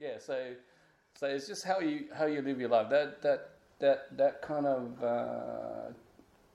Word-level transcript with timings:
yeah, 0.00 0.18
so 0.18 0.54
so 1.14 1.26
it's 1.26 1.46
just 1.46 1.64
how 1.64 1.80
you 1.80 2.06
how 2.16 2.26
you 2.26 2.42
live 2.42 2.60
your 2.60 2.70
life. 2.70 2.88
That 2.90 3.22
that 3.22 3.50
that 3.78 4.16
that 4.16 4.42
kind 4.42 4.66
of 4.66 5.02
uh, 5.02 5.92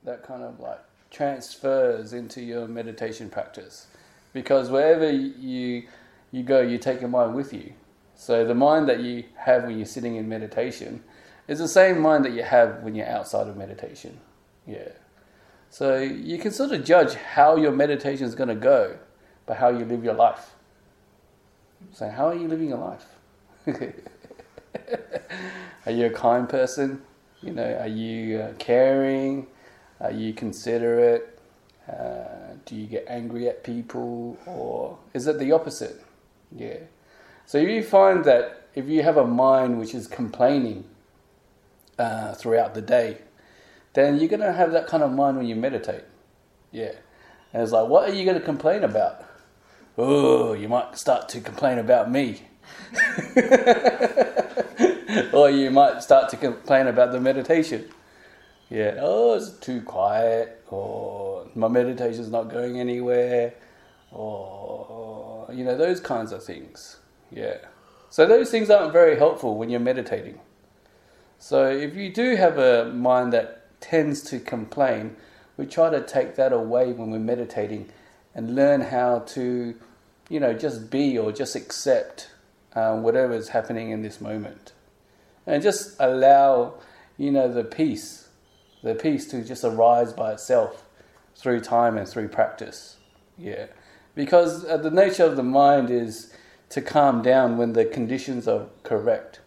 that 0.03 0.23
kind 0.23 0.43
of 0.43 0.60
like 0.60 0.79
transfers 1.12 2.13
into 2.13 2.41
your 2.41 2.67
meditation 2.67 3.29
practice, 3.29 3.88
because 4.33 4.70
wherever 4.70 5.12
you 5.12 5.83
you 6.31 6.43
go, 6.43 6.62
you 6.62 6.78
take 6.78 7.01
your 7.01 7.09
mind 7.09 7.36
with 7.36 7.54
you. 7.54 7.73
So 8.15 8.46
the 8.46 8.56
mind 8.56 8.88
that 8.90 9.01
you 9.01 9.26
have 9.38 9.66
when 9.66 9.78
you're 9.78 9.86
sitting 9.86 10.16
in 10.16 10.28
meditation 10.28 11.04
is 11.47 11.60
the 11.60 11.68
same 11.68 12.00
mind 12.00 12.26
that 12.26 12.32
you 12.32 12.44
have 12.44 12.82
when 12.82 12.96
you're 12.96 13.08
outside 13.08 13.47
of 13.47 13.58
meditation. 13.58 14.20
Yeah. 14.66 14.90
So 15.70 16.00
you 16.00 16.38
can 16.38 16.52
sort 16.52 16.72
of 16.72 16.84
judge 16.84 17.13
how 17.13 17.58
your 17.58 17.72
meditation 17.72 18.26
is 18.26 18.36
going 18.36 18.50
to 18.50 18.55
go 18.55 18.98
by 19.45 19.55
how 19.55 19.70
you 19.70 19.86
live 19.86 20.04
your 20.04 20.13
life. 20.13 20.55
So 21.94 22.09
how 22.09 22.27
are 22.27 22.35
you 22.35 22.48
living 22.48 22.70
your 22.70 22.77
life? 22.77 23.05
are 25.86 25.91
you 25.91 26.05
a 26.08 26.09
kind 26.09 26.48
person? 26.48 27.02
You 27.41 27.54
know, 27.54 27.77
are 27.77 27.88
you 27.88 28.40
uh, 28.40 28.54
caring? 28.59 29.48
Are 30.00 30.12
you 30.12 30.34
considerate? 30.34 31.40
Uh, 31.88 32.55
do 32.66 32.76
you 32.76 32.88
get 32.88 33.05
angry 33.08 33.48
at 33.48 33.64
people, 33.64 34.38
or 34.45 34.98
is 35.14 35.27
it 35.27 35.38
the 35.38 35.52
opposite? 35.52 36.03
Yeah. 36.55 36.80
So 37.45 37.59
you 37.59 37.84
find 37.84 38.26
that 38.26 38.67
if 38.73 38.88
you 38.88 39.03
have 39.03 39.17
a 39.17 39.26
mind 39.26 39.80
which 39.80 39.94
is 39.94 40.08
complaining 40.08 40.86
uh, 42.00 42.34
throughout 42.34 42.73
the 42.73 42.81
day, 42.81 43.20
then 43.94 44.17
you're 44.20 44.28
going 44.28 44.42
to 44.42 44.52
have 44.52 44.72
that 44.72 44.88
kind 44.88 45.03
of 45.03 45.12
mind 45.12 45.38
when 45.38 45.45
you 45.45 45.55
meditate. 45.55 46.03
Yeah. 46.72 46.92
And 47.53 47.64
it's 47.64 47.72
like, 47.72 47.88
what 47.88 48.09
are 48.09 48.14
you 48.14 48.26
going 48.26 48.38
to 48.38 48.44
complain 48.44 48.84
about? 48.84 49.25
Oh, 49.98 50.54
you 50.54 50.67
might 50.67 50.98
start 50.98 51.30
to 51.30 51.40
complain 51.40 51.77
about 51.77 52.12
me. 52.12 52.41
or 55.34 55.49
you 55.49 55.72
might 55.72 56.03
start 56.03 56.27
to 56.30 56.38
complain 56.38 56.88
about 56.88 57.14
the 57.14 57.22
meditation. 57.22 57.89
Yeah, 58.70 58.97
oh, 59.00 59.36
it's 59.36 59.52
too 59.52 59.81
quiet, 59.81 60.64
or 60.67 61.47
my 61.55 61.70
meditation's 61.70 62.30
not 62.30 62.50
going 62.50 62.80
anywhere, 62.80 63.53
or, 64.11 65.47
you 65.53 65.64
know, 65.64 65.78
those 65.78 66.02
kinds 66.02 66.33
of 66.33 66.44
things. 66.44 66.98
Yeah. 67.31 67.58
So 68.09 68.25
those 68.25 68.52
things 68.52 68.70
aren't 68.70 68.92
very 68.92 69.17
helpful 69.17 69.58
when 69.58 69.70
you're 69.70 69.80
meditating. 69.80 70.42
So 71.38 71.70
if 71.70 71.95
you 71.95 72.11
do 72.11 72.36
have 72.36 72.58
a 72.58 72.92
mind 72.92 73.31
that 73.33 73.80
tends 73.80 74.22
to 74.23 74.39
complain, 74.39 75.16
we 75.58 75.66
try 75.66 75.89
to 75.89 76.02
take 76.02 76.36
that 76.36 76.52
away 76.52 76.92
when 76.92 77.11
we're 77.11 77.20
meditating 77.20 77.89
and 78.36 78.53
learn 78.53 78.81
how 78.81 79.19
to, 79.19 79.73
you 80.30 80.39
know, 80.39 80.53
just 80.53 80.91
be 80.91 81.17
or 81.17 81.31
just 81.31 81.55
accept 81.55 82.30
uh, 82.73 82.95
whatever 82.97 83.33
is 83.33 83.50
happening 83.50 83.89
in 83.89 84.02
this 84.02 84.19
moment. 84.19 84.73
And 85.47 85.64
just 85.64 85.95
allow, 86.00 86.75
you 87.17 87.31
know, 87.31 87.52
the 87.52 87.64
peace, 87.64 88.27
the 88.83 88.94
peace 88.94 89.27
to 89.30 89.44
just 89.44 89.64
arise 89.64 90.11
by 90.11 90.33
itself 90.33 90.86
through 91.36 91.61
time 91.61 91.97
and 91.97 92.08
through 92.08 92.27
practice. 92.27 92.97
Yeah. 93.38 93.67
Because 94.14 94.66
uh, 94.66 94.77
the 94.77 94.92
nature 94.92 95.23
of 95.23 95.36
the 95.36 95.44
mind 95.44 95.89
is 95.89 96.33
to 96.70 96.81
calm 96.81 97.22
down 97.22 97.58
when 97.58 97.73
the 97.73 97.86
conditions 97.86 98.47
are 98.47 98.67
correct. 98.83 99.39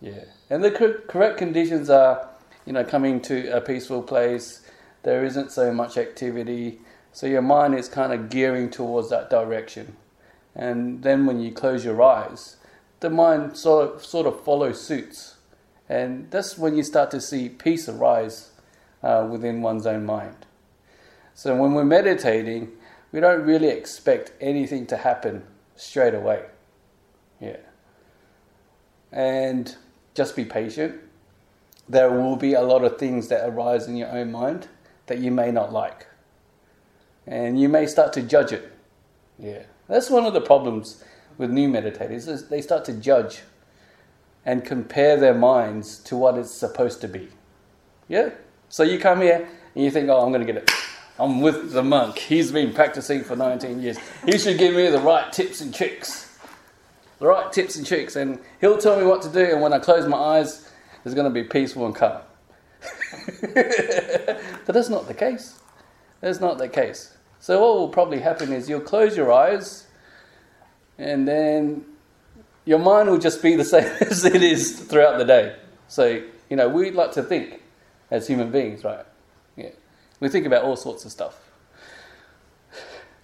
Yeah. 0.00 0.24
And 0.50 0.64
the 0.64 0.70
cor- 0.70 1.00
correct 1.06 1.38
conditions 1.38 1.90
are, 1.90 2.28
you 2.64 2.72
know, 2.72 2.84
coming 2.84 3.20
to 3.22 3.48
a 3.48 3.60
peaceful 3.60 4.02
place, 4.02 4.62
there 5.02 5.24
isn't 5.24 5.52
so 5.52 5.72
much 5.72 5.96
activity, 5.96 6.80
so 7.12 7.26
your 7.26 7.42
mind 7.42 7.74
is 7.74 7.88
kind 7.88 8.12
of 8.12 8.30
gearing 8.30 8.70
towards 8.70 9.10
that 9.10 9.30
direction. 9.30 9.96
And 10.54 11.02
then 11.02 11.26
when 11.26 11.40
you 11.40 11.52
close 11.52 11.84
your 11.84 12.02
eyes, 12.02 12.56
the 13.00 13.10
mind 13.10 13.56
sort 13.56 13.94
of, 13.94 14.04
sort 14.04 14.26
of 14.26 14.42
follows 14.44 14.80
suits. 14.80 15.36
And 15.88 16.30
that's 16.30 16.58
when 16.58 16.76
you 16.76 16.82
start 16.82 17.10
to 17.12 17.20
see 17.20 17.48
peace 17.48 17.88
arise 17.88 18.50
uh, 19.02 19.26
within 19.30 19.62
one's 19.62 19.86
own 19.86 20.04
mind. 20.04 20.46
So 21.34 21.56
when 21.56 21.74
we're 21.74 21.84
meditating, 21.84 22.72
we 23.12 23.20
don't 23.20 23.42
really 23.42 23.68
expect 23.68 24.32
anything 24.40 24.86
to 24.86 24.96
happen 24.96 25.44
straight 25.76 26.14
away. 26.14 26.44
Yeah. 27.40 27.58
And 29.12 29.76
just 30.14 30.36
be 30.36 30.44
patient. 30.44 31.00
There 31.88 32.10
will 32.10 32.36
be 32.36 32.54
a 32.54 32.62
lot 32.62 32.84
of 32.84 32.98
things 32.98 33.28
that 33.28 33.48
arise 33.48 33.86
in 33.86 33.96
your 33.96 34.10
own 34.10 34.32
mind 34.32 34.68
that 35.06 35.18
you 35.18 35.30
may 35.30 35.50
not 35.50 35.72
like. 35.72 36.06
And 37.28 37.60
you 37.60 37.68
may 37.68 37.86
start 37.86 38.14
to 38.14 38.22
judge 38.22 38.52
it. 38.52 38.72
Yeah. 39.38 39.62
That's 39.86 40.10
one 40.10 40.24
of 40.24 40.32
the 40.32 40.40
problems 40.40 41.04
with 41.36 41.50
new 41.50 41.68
meditators 41.68 42.26
is 42.26 42.48
they 42.48 42.62
start 42.62 42.84
to 42.86 42.92
judge 42.94 43.42
and 44.44 44.64
compare 44.64 45.16
their 45.18 45.34
minds 45.34 45.98
to 45.98 46.16
what 46.16 46.38
it's 46.38 46.50
supposed 46.50 47.02
to 47.02 47.08
be. 47.08 47.28
Yeah? 48.08 48.30
So 48.70 48.82
you 48.82 48.98
come 48.98 49.20
here 49.20 49.46
and 49.74 49.84
you 49.84 49.90
think, 49.90 50.08
oh, 50.08 50.20
I'm 50.20 50.32
going 50.32 50.44
to 50.44 50.50
get 50.50 50.62
it. 50.62 50.70
I'm 51.18 51.42
with 51.42 51.72
the 51.72 51.82
monk. 51.82 52.18
He's 52.18 52.50
been 52.50 52.72
practicing 52.72 53.22
for 53.22 53.36
19 53.36 53.82
years. 53.82 53.98
He 54.24 54.38
should 54.38 54.56
give 54.56 54.74
me 54.74 54.88
the 54.88 55.00
right 55.00 55.30
tips 55.30 55.60
and 55.60 55.74
tricks. 55.74 56.38
The 57.18 57.26
right 57.26 57.52
tips 57.52 57.76
and 57.76 57.86
tricks. 57.86 58.16
And 58.16 58.38
he'll 58.60 58.78
tell 58.78 58.98
me 58.98 59.04
what 59.04 59.20
to 59.22 59.28
do. 59.28 59.44
And 59.44 59.60
when 59.60 59.74
I 59.74 59.80
close 59.80 60.06
my 60.06 60.16
eyes, 60.16 60.70
it's 61.04 61.14
going 61.14 61.32
to 61.32 61.42
be 61.42 61.44
peaceful 61.46 61.84
and 61.84 61.94
calm. 61.94 62.22
but 63.54 64.66
that's 64.66 64.88
not 64.88 65.08
the 65.08 65.14
case. 65.14 65.60
That's 66.20 66.40
not 66.40 66.56
the 66.56 66.68
case. 66.68 67.17
So 67.40 67.60
what 67.60 67.78
will 67.78 67.88
probably 67.88 68.20
happen 68.20 68.52
is 68.52 68.68
you'll 68.68 68.80
close 68.80 69.16
your 69.16 69.32
eyes 69.32 69.86
and 70.98 71.26
then 71.26 71.84
your 72.64 72.78
mind 72.78 73.08
will 73.08 73.18
just 73.18 73.42
be 73.42 73.56
the 73.56 73.64
same 73.64 73.84
as 74.00 74.24
it 74.24 74.42
is 74.42 74.80
throughout 74.80 75.18
the 75.18 75.24
day. 75.24 75.56
So, 75.86 76.22
you 76.50 76.56
know, 76.56 76.68
we 76.68 76.90
like 76.90 77.12
to 77.12 77.22
think 77.22 77.62
as 78.10 78.26
human 78.26 78.50
beings, 78.50 78.84
right? 78.84 79.06
Yeah. 79.56 79.70
We 80.20 80.28
think 80.28 80.46
about 80.46 80.64
all 80.64 80.76
sorts 80.76 81.04
of 81.04 81.12
stuff. 81.12 81.38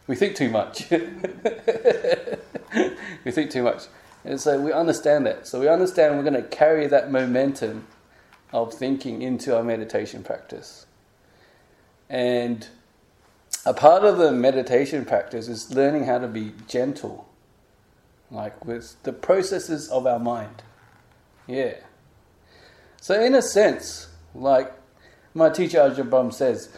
We 0.07 0.17
think 0.17 0.37
too 0.37 0.51
much. 0.51 0.91
we 0.91 0.99
think 3.31 3.51
too 3.51 3.63
much. 3.63 3.85
And 4.25 4.41
so 4.41 4.61
we 4.61 4.73
understand 4.73 5.27
that. 5.27 5.47
So 5.47 5.61
we 5.61 5.69
understand 5.69 6.17
we're 6.17 6.23
going 6.23 6.35
to 6.35 6.49
carry 6.49 6.87
that 6.87 7.11
momentum 7.11 7.87
of 8.53 8.73
thinking 8.73 9.23
into 9.23 9.57
our 9.57 9.63
meditation 9.63 10.23
practice. 10.23 10.87
And 12.09 12.69
a 13.67 13.75
part 13.75 14.05
of 14.05 14.19
the 14.19 14.33
meditation 14.33 15.05
practice 15.05 15.49
is 15.49 15.75
learning 15.75 16.05
how 16.05 16.19
to 16.19 16.29
be 16.29 16.53
gentle, 16.69 17.29
like 18.31 18.65
with 18.65 19.03
the 19.05 19.13
processes 19.13 19.89
of 19.89 20.07
our 20.07 20.19
mind. 20.19 20.63
Yeah. 21.47 21.75
So, 23.01 23.21
in 23.21 23.35
a 23.35 23.43
sense, 23.43 24.09
like 24.35 24.73
my 25.35 25.51
teacher 25.51 25.79
Ajahn 25.79 26.11
Brahm 26.11 26.31
says, 26.31 26.77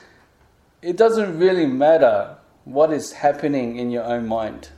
it 0.83 0.97
doesn't 0.97 1.39
really 1.39 1.67
matter 1.67 2.37
what 2.65 2.93
is 2.93 3.13
happening 3.13 3.77
in 3.77 3.91
your 3.91 4.05
own 4.05 4.27
mind. 4.27 4.71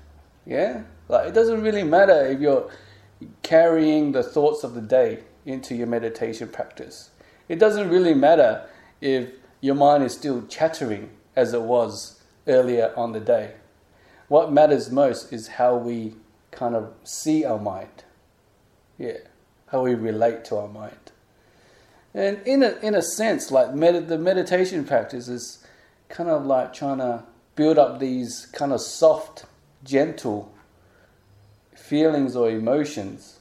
Yeah? 0.47 0.83
Like, 1.09 1.29
it 1.29 1.35
doesn't 1.35 1.63
really 1.63 1.85
matter 1.85 2.27
if 2.27 2.41
you're 2.41 2.71
carrying 3.43 4.13
the 4.13 4.23
thoughts 4.23 4.65
of 4.65 4.75
the 4.75 4.81
day 4.81 5.25
into 5.45 5.75
your 5.75 5.87
meditation 5.87 6.49
practice. 6.49 7.11
It 7.49 7.59
doesn't 7.59 7.89
really 7.89 8.15
matter 8.15 8.69
if 9.01 9.31
your 9.61 9.75
mind 9.75 10.05
is 10.05 10.13
still 10.13 10.47
chattering 10.47 11.11
as 11.39 11.55
it 11.55 11.63
was 11.63 12.21
earlier 12.49 12.93
on 12.97 13.13
the 13.13 13.21
day. 13.21 13.53
What 14.27 14.51
matters 14.51 14.91
most 14.91 15.33
is 15.33 15.47
how 15.47 15.77
we 15.77 16.15
kind 16.51 16.75
of 16.75 16.93
see 17.05 17.45
our 17.45 17.61
mind. 17.61 18.03
Yeah, 18.99 19.19
how 19.69 19.85
we 19.85 19.95
relate 19.95 20.45
to 20.47 20.57
our 20.57 20.67
mind. 20.67 21.13
And 22.13 22.45
in 22.45 22.65
a, 22.65 22.77
in 22.83 22.97
a 22.97 23.03
sense, 23.03 23.53
like 23.53 23.73
med- 23.73 24.09
the 24.09 24.19
meditation 24.19 24.85
practice 24.85 25.29
is 25.29 25.65
kind 26.09 26.29
of 26.29 26.45
like 26.45 26.75
trying 26.75 26.99
to 26.99 27.23
build 27.55 27.79
up 27.79 28.01
these 28.01 28.47
kind 28.47 28.73
of 28.73 28.81
soft, 28.81 29.45
gentle 29.85 30.53
feelings 31.73 32.35
or 32.35 32.51
emotions 32.51 33.39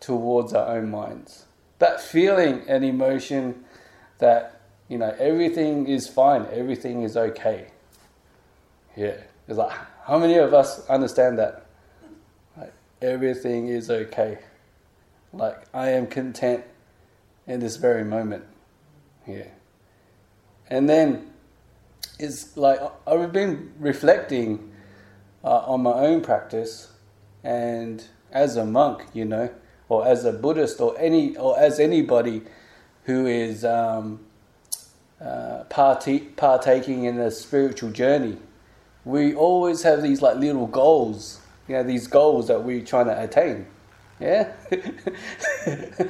towards 0.00 0.52
our 0.52 0.76
own 0.76 0.90
minds. 0.90 1.46
That 1.78 2.02
feeling 2.02 2.62
and 2.68 2.84
emotion 2.84 3.64
that, 4.18 4.53
you 4.88 4.98
know, 4.98 5.14
everything 5.18 5.86
is 5.86 6.08
fine, 6.08 6.46
everything 6.52 7.02
is 7.02 7.16
okay. 7.16 7.68
Yeah. 8.96 9.16
It's 9.46 9.58
like, 9.58 9.76
how 10.04 10.18
many 10.18 10.36
of 10.36 10.54
us 10.54 10.86
understand 10.88 11.38
that? 11.38 11.66
Like, 12.56 12.72
everything 13.02 13.68
is 13.68 13.90
okay. 13.90 14.38
Like, 15.32 15.64
I 15.74 15.90
am 15.90 16.06
content 16.06 16.64
in 17.46 17.60
this 17.60 17.76
very 17.76 18.04
moment. 18.04 18.44
Yeah. 19.26 19.48
And 20.68 20.88
then 20.88 21.30
it's 22.18 22.56
like 22.56 22.80
I've 23.06 23.32
been 23.32 23.72
reflecting 23.78 24.72
uh, 25.42 25.58
on 25.66 25.82
my 25.82 25.92
own 25.92 26.22
practice, 26.22 26.90
and 27.42 28.02
as 28.32 28.56
a 28.56 28.64
monk, 28.64 29.04
you 29.12 29.24
know, 29.24 29.50
or 29.88 30.06
as 30.06 30.24
a 30.24 30.32
Buddhist, 30.32 30.80
or 30.80 30.98
any, 30.98 31.36
or 31.36 31.58
as 31.58 31.78
anybody 31.78 32.42
who 33.04 33.26
is 33.26 33.64
um, 33.64 34.23
uh, 35.20 35.64
partaking 35.68 37.04
in 37.04 37.18
a 37.18 37.30
spiritual 37.30 37.90
journey, 37.90 38.38
we 39.04 39.34
always 39.34 39.82
have 39.82 40.02
these 40.02 40.22
like 40.22 40.36
little 40.36 40.66
goals 40.66 41.40
you 41.68 41.76
know, 41.76 41.82
these 41.82 42.06
goals 42.06 42.48
that 42.48 42.62
we're 42.62 42.84
trying 42.84 43.06
to 43.06 43.22
attain. 43.22 43.66
Yeah? 44.20 44.52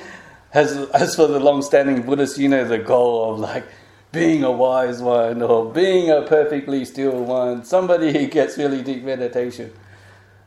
as, 0.53 0.77
as 0.91 1.17
for 1.17 1.27
the 1.27 1.39
long 1.41 1.63
standing 1.63 2.03
Buddhists, 2.03 2.39
you 2.39 2.49
know, 2.49 2.65
the 2.65 2.79
goal 2.79 3.33
of 3.33 3.41
like 3.41 3.65
being 4.13 4.45
a 4.45 4.51
wise 4.51 5.01
one 5.01 5.43
or 5.43 5.73
being 5.73 6.11
a 6.11 6.23
perfectly 6.23 6.85
still 6.85 7.25
one, 7.25 7.65
somebody 7.65 8.13
who 8.13 8.27
gets 8.27 8.59
really 8.59 8.83
deep 8.83 9.05
meditation. 9.05 9.73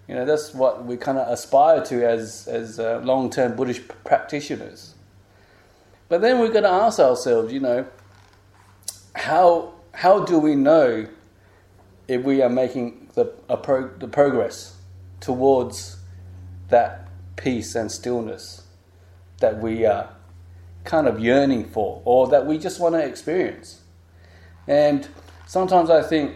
You 0.07 0.15
know, 0.15 0.25
that's 0.25 0.53
what 0.53 0.85
we 0.85 0.97
kind 0.97 1.17
of 1.17 1.27
aspire 1.27 1.83
to 1.85 2.07
as, 2.07 2.47
as 2.47 2.79
uh, 2.79 3.01
long 3.03 3.29
term 3.29 3.55
Buddhist 3.55 3.87
practitioners. 4.03 4.93
But 6.09 6.21
then 6.21 6.39
we've 6.39 6.53
got 6.53 6.61
to 6.61 6.69
ask 6.69 6.99
ourselves, 6.99 7.51
you 7.51 7.59
know, 7.59 7.85
how, 9.17 9.73
how 9.93 10.23
do 10.23 10.39
we 10.39 10.55
know 10.55 11.07
if 12.07 12.23
we 12.23 12.41
are 12.41 12.49
making 12.49 13.09
the, 13.15 13.25
pro, 13.25 13.87
the 13.97 14.07
progress 14.07 14.77
towards 15.19 15.97
that 16.69 17.07
peace 17.35 17.75
and 17.75 17.91
stillness 17.91 18.63
that 19.39 19.59
we 19.59 19.85
are 19.85 20.09
kind 20.83 21.07
of 21.07 21.19
yearning 21.19 21.65
for 21.65 22.01
or 22.05 22.27
that 22.27 22.45
we 22.45 22.57
just 22.57 22.79
want 22.79 22.95
to 22.95 23.03
experience? 23.03 23.81
And 24.67 25.07
sometimes 25.45 25.89
I 25.89 26.03
think 26.03 26.35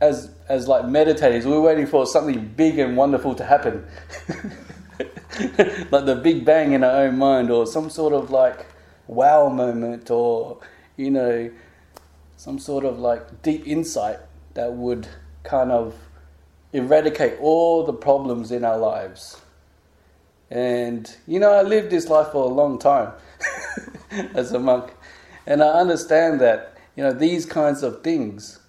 as 0.00 0.32
as 0.48 0.66
like 0.66 0.84
meditators, 0.84 1.44
we're 1.44 1.60
waiting 1.60 1.86
for 1.86 2.06
something 2.06 2.48
big 2.56 2.78
and 2.78 2.96
wonderful 2.96 3.34
to 3.36 3.44
happen. 3.44 3.86
like 5.90 6.04
the 6.04 6.20
big 6.22 6.44
bang 6.44 6.72
in 6.72 6.84
our 6.84 7.04
own 7.04 7.16
mind 7.16 7.50
or 7.50 7.66
some 7.66 7.88
sort 7.88 8.12
of 8.12 8.30
like 8.30 8.66
wow 9.06 9.48
moment 9.48 10.10
or 10.10 10.58
you 11.02 11.10
know 11.10 11.50
some 12.36 12.58
sort 12.58 12.84
of 12.84 12.98
like 12.98 13.42
deep 13.42 13.66
insight 13.66 14.18
that 14.54 14.72
would 14.72 15.06
kind 15.44 15.70
of 15.70 15.94
eradicate 16.72 17.38
all 17.40 17.84
the 17.84 17.92
problems 17.92 18.50
in 18.50 18.64
our 18.64 18.78
lives. 18.78 19.40
And 20.50 21.14
you 21.26 21.38
know, 21.38 21.52
I 21.52 21.62
lived 21.62 21.90
this 21.90 22.08
life 22.08 22.28
for 22.32 22.44
a 22.44 22.52
long 22.52 22.78
time 22.78 23.12
as 24.34 24.52
a 24.52 24.58
monk, 24.58 24.92
and 25.46 25.62
I 25.62 25.68
understand 25.68 26.40
that 26.40 26.76
you 26.96 27.02
know 27.02 27.12
these 27.12 27.46
kinds 27.46 27.82
of 27.82 28.02
things 28.02 28.60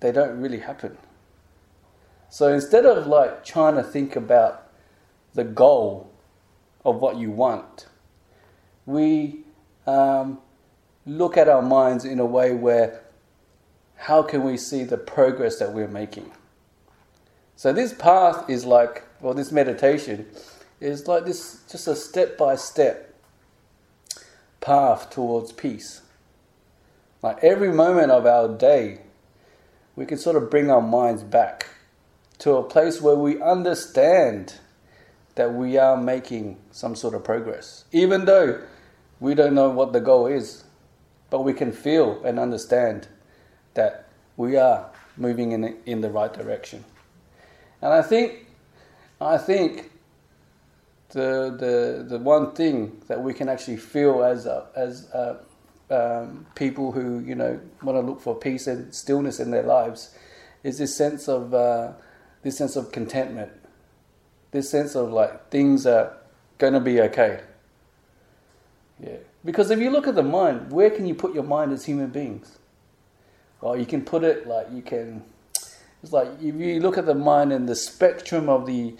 they 0.00 0.12
don't 0.12 0.40
really 0.40 0.60
happen. 0.60 0.96
So 2.30 2.52
instead 2.52 2.86
of 2.86 3.06
like 3.06 3.44
trying 3.44 3.74
to 3.76 3.82
think 3.82 4.16
about 4.16 4.70
the 5.34 5.44
goal 5.44 6.10
of 6.84 6.96
what 6.96 7.16
you 7.16 7.30
want, 7.30 7.86
we 8.86 9.44
um, 9.86 10.38
look 11.08 11.36
at 11.36 11.48
our 11.48 11.62
minds 11.62 12.04
in 12.04 12.20
a 12.20 12.26
way 12.26 12.54
where 12.54 13.00
how 13.96 14.22
can 14.22 14.44
we 14.44 14.56
see 14.56 14.84
the 14.84 14.98
progress 14.98 15.58
that 15.58 15.72
we're 15.72 15.88
making? 15.88 16.30
So 17.56 17.72
this 17.72 17.92
path 17.92 18.48
is 18.48 18.64
like, 18.64 19.02
well, 19.20 19.34
this 19.34 19.50
meditation 19.50 20.26
is 20.80 21.08
like 21.08 21.24
this, 21.24 21.64
just 21.68 21.88
a 21.88 21.96
step 21.96 22.38
by 22.38 22.54
step 22.54 23.14
path 24.60 25.10
towards 25.10 25.50
peace. 25.50 26.02
Like 27.22 27.42
every 27.42 27.72
moment 27.72 28.12
of 28.12 28.26
our 28.26 28.48
day, 28.48 29.00
we 29.96 30.06
can 30.06 30.18
sort 30.18 30.36
of 30.36 30.50
bring 30.50 30.70
our 30.70 30.82
minds 30.82 31.24
back 31.24 31.68
to 32.38 32.52
a 32.52 32.62
place 32.62 33.00
where 33.00 33.16
we 33.16 33.42
understand 33.42 34.54
that 35.34 35.54
we 35.54 35.76
are 35.76 35.96
making 35.96 36.58
some 36.70 36.94
sort 36.94 37.14
of 37.14 37.24
progress, 37.24 37.84
even 37.90 38.26
though 38.26 38.62
we 39.18 39.34
don't 39.34 39.54
know 39.54 39.70
what 39.70 39.92
the 39.92 40.00
goal 40.00 40.26
is, 40.26 40.64
but 41.30 41.42
we 41.42 41.52
can 41.52 41.72
feel 41.72 42.22
and 42.24 42.38
understand 42.38 43.08
that 43.74 44.08
we 44.36 44.56
are 44.56 44.90
moving 45.16 45.52
in 45.52 45.60
the, 45.62 45.76
in 45.86 46.00
the 46.00 46.10
right 46.10 46.32
direction. 46.32 46.84
And 47.82 47.92
I 47.92 48.02
think, 48.02 48.46
I 49.20 49.38
think 49.38 49.90
the, 51.10 51.56
the, 51.58 52.04
the 52.08 52.18
one 52.18 52.52
thing 52.52 53.02
that 53.08 53.22
we 53.22 53.34
can 53.34 53.48
actually 53.48 53.76
feel 53.76 54.22
as, 54.22 54.46
a, 54.46 54.66
as 54.74 55.08
a, 55.12 55.40
um, 55.90 56.46
people 56.54 56.92
who 56.92 57.20
you 57.20 57.34
know 57.34 57.58
want 57.82 57.96
to 57.96 58.02
look 58.02 58.20
for 58.20 58.34
peace 58.34 58.66
and 58.66 58.94
stillness 58.94 59.40
in 59.40 59.50
their 59.50 59.62
lives 59.62 60.14
is 60.62 60.78
this 60.78 60.94
sense 60.94 61.28
of 61.28 61.54
uh, 61.54 61.92
this 62.42 62.56
sense 62.56 62.76
of 62.76 62.92
contentment, 62.92 63.52
this 64.50 64.70
sense 64.70 64.94
of 64.94 65.12
like 65.12 65.50
things 65.50 65.86
are 65.86 66.16
going 66.58 66.74
to 66.74 66.80
be 66.80 67.00
okay. 67.00 67.40
Yeah, 69.00 69.16
because 69.44 69.70
if 69.70 69.78
you 69.78 69.90
look 69.90 70.06
at 70.06 70.14
the 70.14 70.22
mind, 70.22 70.72
where 70.72 70.90
can 70.90 71.06
you 71.06 71.14
put 71.14 71.34
your 71.34 71.44
mind 71.44 71.72
as 71.72 71.84
human 71.84 72.10
beings? 72.10 72.58
Well, 73.60 73.76
you 73.76 73.86
can 73.86 74.04
put 74.04 74.24
it 74.24 74.46
like 74.46 74.68
you 74.72 74.82
can. 74.82 75.24
It's 76.02 76.12
like 76.12 76.28
if 76.40 76.54
you 76.54 76.80
look 76.80 76.98
at 76.98 77.06
the 77.06 77.14
mind 77.14 77.52
and 77.52 77.68
the 77.68 77.76
spectrum 77.76 78.48
of 78.48 78.66
the 78.66 78.94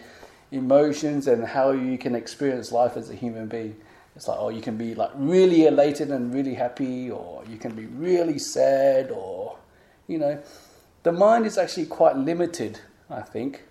emotions 0.51 1.27
and 1.27 1.45
how 1.45 1.71
you 1.71 1.99
can 1.99 2.15
experience 2.15 2.73
life 2.73 2.97
as 2.97 3.11
a 3.11 3.15
human 3.15 3.47
being 3.47 3.77
it's 4.19 4.27
like, 4.27 4.39
oh, 4.41 4.49
you 4.49 4.61
can 4.61 4.77
be 4.77 4.97
like 4.97 5.13
really 5.15 5.67
elated 5.67 6.11
and 6.11 6.35
really 6.35 6.55
happy, 6.55 7.09
or 7.09 7.45
you 7.49 7.57
can 7.57 7.77
be 7.77 7.87
really 7.87 8.37
sad, 8.37 9.13
or, 9.13 9.57
you 10.09 10.19
know, 10.19 10.43
the 11.05 11.13
mind 11.13 11.47
is 11.47 11.57
actually 11.57 11.87
quite 11.87 12.17
limited, 12.17 12.81
I 13.09 13.21
think, 13.21 13.63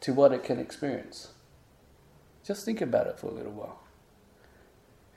to 0.00 0.12
what 0.12 0.32
it 0.32 0.44
can 0.44 0.58
experience. 0.58 1.28
Just 2.44 2.66
think 2.66 2.82
about 2.82 3.06
it 3.06 3.18
for 3.18 3.28
a 3.28 3.32
little 3.32 3.52
while. 3.52 3.80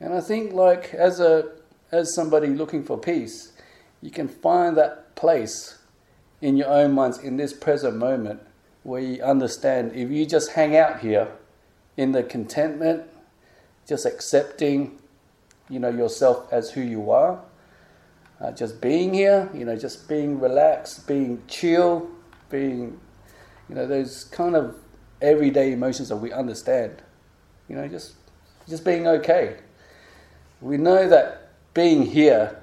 And 0.02 0.14
I 0.14 0.20
think, 0.20 0.52
like, 0.52 0.94
as 0.94 1.20
a 1.20 1.52
as 1.92 2.14
somebody 2.14 2.48
looking 2.48 2.84
for 2.84 2.98
peace, 2.98 3.54
you 4.02 4.10
can 4.10 4.28
find 4.28 4.76
that 4.78 5.16
place 5.16 5.78
in 6.42 6.58
your 6.58 6.70
own 6.70 6.94
minds 6.94 7.20
in 7.20 7.38
this 7.38 7.54
present 7.54 7.96
moment 7.98 8.42
where 8.84 9.02
you 9.02 9.22
understand 9.22 9.94
if 9.94 10.10
you 10.10 10.26
just 10.26 10.54
hang 10.54 10.76
out 10.76 11.02
here 11.02 11.28
in 11.98 12.14
the 12.14 12.24
contentment 12.24 13.04
just 13.88 14.06
accepting, 14.06 14.98
you 15.70 15.80
know, 15.80 15.90
yourself 15.90 16.48
as 16.52 16.72
who 16.72 16.82
you 16.82 17.12
are, 17.12 17.40
uh, 18.40 18.52
just 18.52 18.82
being 18.82 19.14
here, 19.14 19.50
you 19.54 19.66
know, 19.66 19.76
just 19.76 20.08
being 20.08 20.40
relaxed, 20.40 21.08
being 21.08 21.44
chill, 21.48 22.10
being, 22.50 23.00
you 23.70 23.76
know, 23.76 23.86
those 23.86 24.24
kind 24.26 24.56
of 24.56 24.76
everyday 25.22 25.74
emotions 25.74 26.10
that 26.10 26.18
we 26.18 26.32
understand, 26.32 27.04
you 27.68 27.76
know, 27.76 27.88
just 27.88 28.14
just 28.68 28.86
being 28.86 29.08
okay. 29.08 29.58
We 30.62 30.78
know 30.78 31.10
that 31.10 31.50
being 31.74 32.06
here, 32.06 32.62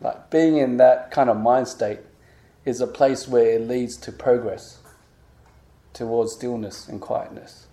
like 0.00 0.30
being 0.30 0.56
in 0.56 0.76
that 0.76 1.10
kind 1.10 1.28
of 1.28 1.36
mind 1.36 1.68
state, 1.68 1.98
is 2.64 2.80
a 2.80 2.86
place 2.86 3.26
where 3.26 3.52
it 3.52 3.62
leads 3.62 3.96
to 3.98 4.12
progress 4.12 4.78
towards 5.92 6.32
stillness 6.32 6.88
and 6.88 7.00
quietness. 7.00 7.66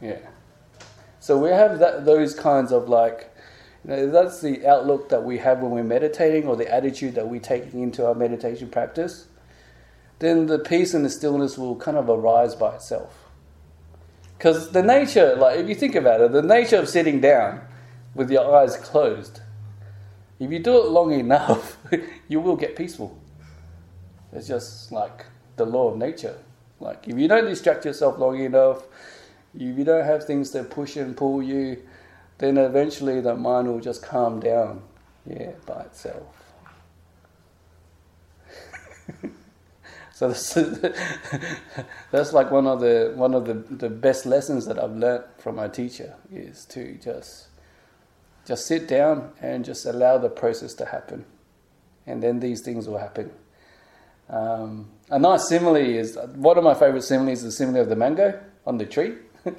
Yeah. 0.00 0.18
So 1.20 1.38
we 1.38 1.50
have 1.50 1.78
that, 1.78 2.04
those 2.04 2.34
kinds 2.34 2.72
of 2.72 2.88
like, 2.88 3.30
you 3.84 3.90
know, 3.90 4.10
that's 4.10 4.40
the 4.40 4.66
outlook 4.66 5.10
that 5.10 5.24
we 5.24 5.38
have 5.38 5.60
when 5.60 5.70
we're 5.70 5.84
meditating 5.84 6.46
or 6.46 6.56
the 6.56 6.72
attitude 6.72 7.14
that 7.14 7.28
we're 7.28 7.40
taking 7.40 7.82
into 7.82 8.06
our 8.06 8.14
meditation 8.14 8.68
practice. 8.68 9.26
Then 10.18 10.46
the 10.46 10.58
peace 10.58 10.94
and 10.94 11.04
the 11.04 11.10
stillness 11.10 11.58
will 11.58 11.76
kind 11.76 11.96
of 11.96 12.08
arise 12.08 12.54
by 12.54 12.76
itself. 12.76 13.28
Because 14.38 14.72
the 14.72 14.82
nature, 14.82 15.34
like 15.36 15.58
if 15.58 15.68
you 15.68 15.74
think 15.74 15.94
about 15.94 16.20
it, 16.20 16.32
the 16.32 16.42
nature 16.42 16.76
of 16.76 16.88
sitting 16.88 17.20
down 17.20 17.60
with 18.14 18.30
your 18.30 18.54
eyes 18.56 18.76
closed, 18.76 19.40
if 20.38 20.50
you 20.50 20.58
do 20.58 20.78
it 20.78 20.88
long 20.88 21.12
enough, 21.12 21.76
you 22.28 22.40
will 22.40 22.56
get 22.56 22.76
peaceful. 22.76 23.18
It's 24.32 24.48
just 24.48 24.90
like 24.90 25.26
the 25.56 25.64
law 25.64 25.90
of 25.90 25.98
nature. 25.98 26.36
Like 26.80 27.06
if 27.06 27.16
you 27.18 27.28
don't 27.28 27.46
distract 27.46 27.84
yourself 27.84 28.18
long 28.18 28.40
enough, 28.40 28.82
if 29.54 29.78
you 29.78 29.84
don't 29.84 30.04
have 30.04 30.24
things 30.24 30.50
that 30.52 30.70
push 30.70 30.96
and 30.96 31.16
pull 31.16 31.42
you, 31.42 31.82
then 32.38 32.58
eventually 32.58 33.20
the 33.20 33.36
mind 33.36 33.68
will 33.68 33.80
just 33.80 34.02
calm 34.02 34.40
down, 34.40 34.82
yeah, 35.24 35.52
by 35.66 35.82
itself. 35.82 36.52
so 40.12 40.28
that's, 40.28 40.54
that's 42.10 42.32
like 42.32 42.50
one 42.50 42.66
of 42.66 42.80
the 42.80 43.12
one 43.14 43.34
of 43.34 43.44
the, 43.44 43.54
the 43.54 43.88
best 43.88 44.26
lessons 44.26 44.66
that 44.66 44.82
I've 44.82 44.96
learnt 44.96 45.24
from 45.38 45.54
my 45.56 45.68
teacher 45.68 46.16
is 46.32 46.64
to 46.66 46.94
just 46.94 47.46
just 48.46 48.66
sit 48.66 48.88
down 48.88 49.32
and 49.40 49.64
just 49.64 49.86
allow 49.86 50.18
the 50.18 50.28
process 50.28 50.74
to 50.74 50.84
happen, 50.86 51.24
and 52.06 52.22
then 52.22 52.40
these 52.40 52.60
things 52.60 52.88
will 52.88 52.98
happen. 52.98 53.30
Um, 54.28 54.88
a 55.10 55.18
nice 55.18 55.48
simile 55.48 55.76
is 55.76 56.18
one 56.34 56.56
of 56.56 56.64
my 56.64 56.74
favorite 56.74 57.02
similes 57.02 57.38
is 57.38 57.44
the 57.44 57.52
simile 57.52 57.82
of 57.82 57.88
the 57.88 57.96
mango 57.96 58.40
on 58.66 58.78
the 58.78 58.86
tree. 58.86 59.14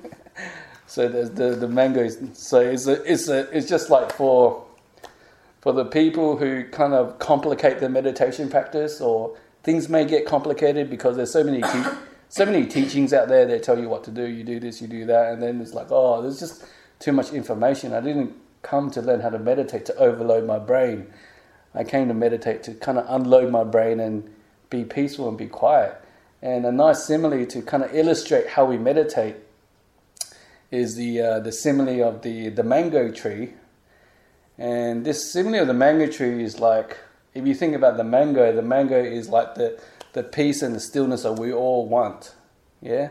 so 0.88 1.08
the, 1.08 1.24
the 1.26 1.56
the 1.56 1.68
mango 1.68 2.04
is 2.04 2.20
so 2.34 2.60
it's 2.60 2.88
a, 2.88 3.02
it's 3.12 3.28
a, 3.28 3.50
it's 3.56 3.68
just 3.68 3.90
like 3.90 4.12
for 4.14 4.66
for 5.62 5.74
the 5.74 5.86
people 5.86 6.38
who 6.38 6.64
kind 6.66 6.94
of 6.94 7.18
complicate 7.20 7.80
the 7.80 7.90
meditation 7.90 8.50
practice 8.50 9.02
or 9.02 9.36
things 9.64 9.90
may 9.90 10.06
get 10.06 10.26
complicated 10.26 10.90
because 10.90 11.16
there's 11.16 11.32
so 11.32 11.44
many 11.44 11.62
te- 11.62 11.98
so 12.30 12.46
many 12.46 12.66
teachings 12.66 13.14
out 13.14 13.28
there 13.28 13.46
that 13.46 13.64
tell 13.64 13.80
you 13.80 13.90
what 13.90 14.04
to 14.04 14.12
do 14.12 14.26
you 14.26 14.44
do 14.44 14.60
this 14.60 14.82
you 14.82 14.88
do 14.88 15.06
that 15.06 15.34
and 15.34 15.42
then 15.42 15.60
it's 15.60 15.74
like 15.74 15.88
oh 15.90 16.22
there's 16.22 16.40
just 16.40 16.66
too 17.00 17.12
much 17.12 17.34
information 17.34 17.94
i 17.94 18.00
didn't 18.00 18.34
come 18.72 18.90
to 18.92 19.02
learn 19.02 19.22
how 19.22 19.30
to 19.30 19.40
meditate 19.40 19.86
to 19.86 19.96
overload 19.98 20.46
my 20.46 20.60
brain 20.60 21.06
i 21.74 21.84
came 21.84 22.08
to 22.08 22.14
meditate 22.14 22.64
to 22.64 22.74
kind 22.74 22.98
of 22.98 23.06
unload 23.08 23.52
my 23.52 23.64
brain 23.64 24.00
and 24.00 24.30
be 24.70 24.84
peaceful 24.84 25.30
and 25.30 25.38
be 25.38 25.48
quiet 25.48 26.02
And 26.46 26.66
a 26.66 26.72
nice 26.72 27.06
simile 27.06 27.46
to 27.48 27.62
kind 27.64 27.84
of 27.84 27.96
illustrate 27.96 28.50
how 28.50 28.66
we 28.66 28.78
meditate 28.78 29.36
is 30.70 30.96
the 30.96 31.20
uh, 31.20 31.40
the 31.40 31.52
simile 31.52 32.08
of 32.08 32.22
the 32.22 32.50
the 32.50 32.64
mango 32.64 33.12
tree. 33.12 33.54
And 34.58 35.06
this 35.06 35.32
simile 35.34 35.62
of 35.62 35.68
the 35.68 35.74
mango 35.74 36.06
tree 36.06 36.44
is 36.44 36.60
like 36.60 36.98
if 37.34 37.48
you 37.48 37.56
think 37.56 37.76
about 37.76 37.98
the 37.98 38.04
mango, 38.04 38.56
the 38.56 38.62
mango 38.62 39.02
is 39.02 39.28
like 39.28 39.56
the 39.56 39.82
the 40.14 40.22
peace 40.22 40.62
and 40.62 40.76
the 40.76 40.80
stillness 40.80 41.24
that 41.24 41.34
we 41.34 41.52
all 41.52 41.88
want. 41.88 42.36
Yeah. 42.80 43.10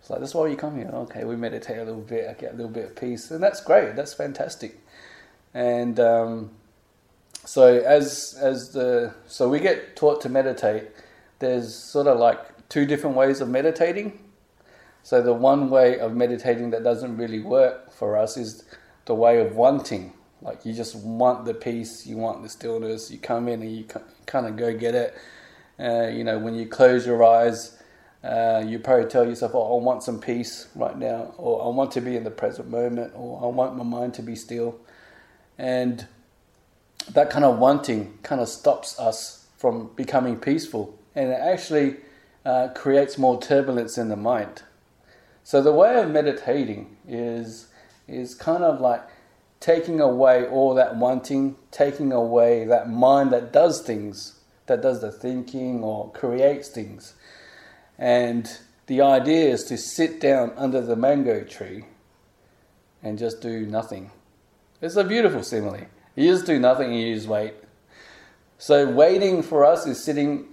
It's 0.00 0.10
like 0.10 0.20
that's 0.20 0.34
why 0.34 0.48
you 0.48 0.56
come 0.56 0.76
here. 0.76 0.90
Okay, 0.92 1.24
we 1.24 1.36
meditate 1.36 1.78
a 1.78 1.84
little 1.84 2.00
bit, 2.00 2.28
I 2.28 2.32
get 2.32 2.54
a 2.54 2.56
little 2.56 2.72
bit 2.72 2.84
of 2.86 2.96
peace, 2.96 3.30
and 3.30 3.42
that's 3.42 3.60
great. 3.60 3.96
That's 3.96 4.14
fantastic. 4.14 4.80
And 5.54 6.00
um, 6.00 6.50
so 7.44 7.78
as 7.78 8.36
as 8.40 8.70
the 8.72 9.14
so 9.26 9.48
we 9.48 9.60
get 9.60 9.96
taught 9.96 10.20
to 10.22 10.28
meditate. 10.28 10.88
There's 11.38 11.74
sort 11.74 12.06
of 12.06 12.18
like 12.18 12.68
two 12.68 12.84
different 12.84 13.16
ways 13.16 13.40
of 13.40 13.48
meditating. 13.48 14.18
So 15.02 15.22
the 15.22 15.32
one 15.32 15.70
way 15.70 15.98
of 15.98 16.14
meditating 16.14 16.70
that 16.70 16.84
doesn't 16.84 17.16
really 17.16 17.40
work 17.40 17.90
for 17.92 18.16
us 18.16 18.36
is 18.36 18.64
the 19.06 19.14
way 19.14 19.40
of 19.40 19.56
wanting. 19.56 20.12
Like 20.42 20.66
you 20.66 20.74
just 20.74 20.94
want 20.96 21.46
the 21.46 21.54
peace, 21.54 22.06
you 22.06 22.18
want 22.18 22.42
the 22.42 22.48
stillness. 22.50 23.10
You 23.10 23.18
come 23.18 23.48
in 23.48 23.62
and 23.62 23.74
you 23.74 23.86
kind 24.26 24.46
of 24.46 24.56
go 24.56 24.76
get 24.76 24.94
it. 24.94 25.14
Uh, 25.78 26.08
you 26.08 26.24
know, 26.24 26.38
when 26.38 26.54
you 26.54 26.66
close 26.66 27.06
your 27.06 27.24
eyes, 27.24 27.79
uh, 28.22 28.62
you 28.66 28.78
probably 28.78 29.08
tell 29.08 29.26
yourself, 29.26 29.54
"Oh, 29.54 29.78
I 29.78 29.82
want 29.82 30.02
some 30.02 30.20
peace 30.20 30.68
right 30.74 30.96
now," 30.96 31.34
or 31.38 31.64
"I 31.64 31.68
want 31.68 31.90
to 31.92 32.00
be 32.00 32.16
in 32.16 32.24
the 32.24 32.30
present 32.30 32.68
moment," 32.68 33.12
or 33.16 33.40
"I 33.42 33.46
want 33.46 33.76
my 33.76 33.84
mind 33.84 34.14
to 34.14 34.22
be 34.22 34.36
still." 34.36 34.78
And 35.58 36.06
that 37.12 37.30
kind 37.30 37.44
of 37.44 37.58
wanting 37.58 38.18
kind 38.22 38.40
of 38.40 38.48
stops 38.48 38.98
us 38.98 39.46
from 39.56 39.90
becoming 39.96 40.38
peaceful, 40.38 40.98
and 41.14 41.30
it 41.30 41.40
actually 41.40 41.96
uh, 42.44 42.68
creates 42.74 43.18
more 43.18 43.40
turbulence 43.40 43.98
in 43.98 44.08
the 44.08 44.16
mind. 44.16 44.62
So 45.44 45.62
the 45.62 45.72
way 45.72 46.00
of 46.00 46.10
meditating 46.10 46.96
is 47.08 47.68
is 48.06 48.34
kind 48.34 48.64
of 48.64 48.80
like 48.80 49.02
taking 49.60 50.00
away 50.00 50.46
all 50.46 50.74
that 50.74 50.96
wanting, 50.96 51.56
taking 51.70 52.12
away 52.12 52.64
that 52.64 52.88
mind 52.88 53.30
that 53.32 53.52
does 53.52 53.82
things, 53.82 54.40
that 54.66 54.82
does 54.82 55.00
the 55.00 55.12
thinking 55.12 55.82
or 55.84 56.10
creates 56.12 56.68
things. 56.68 57.14
And 58.00 58.50
the 58.86 59.02
idea 59.02 59.50
is 59.50 59.64
to 59.64 59.76
sit 59.76 60.20
down 60.20 60.52
under 60.56 60.80
the 60.80 60.96
mango 60.96 61.44
tree 61.44 61.84
and 63.02 63.18
just 63.18 63.42
do 63.42 63.66
nothing. 63.66 64.10
It's 64.80 64.96
a 64.96 65.04
beautiful 65.04 65.42
simile. 65.42 65.86
You 66.16 66.32
just 66.32 66.46
do 66.46 66.58
nothing 66.58 66.90
and 66.90 67.00
you 67.00 67.14
just 67.14 67.28
wait. 67.28 67.54
So 68.56 68.90
waiting 68.90 69.42
for 69.42 69.64
us 69.64 69.86
is 69.86 70.02
sitting 70.02 70.46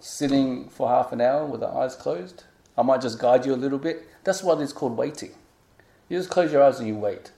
sitting 0.00 0.68
for 0.68 0.88
half 0.88 1.12
an 1.12 1.20
hour 1.20 1.44
with 1.44 1.60
the 1.60 1.68
eyes 1.68 1.94
closed. 1.94 2.44
I 2.78 2.82
might 2.82 3.00
just 3.00 3.18
guide 3.18 3.46
you 3.46 3.54
a 3.54 3.56
little 3.56 3.78
bit. 3.78 4.06
That's 4.24 4.42
what 4.42 4.60
it's 4.60 4.72
called 4.72 4.96
waiting. 4.96 5.32
You 6.08 6.18
just 6.18 6.30
close 6.30 6.52
your 6.52 6.62
eyes 6.62 6.78
and 6.78 6.88
you 6.88 6.96
wait. 6.96 7.30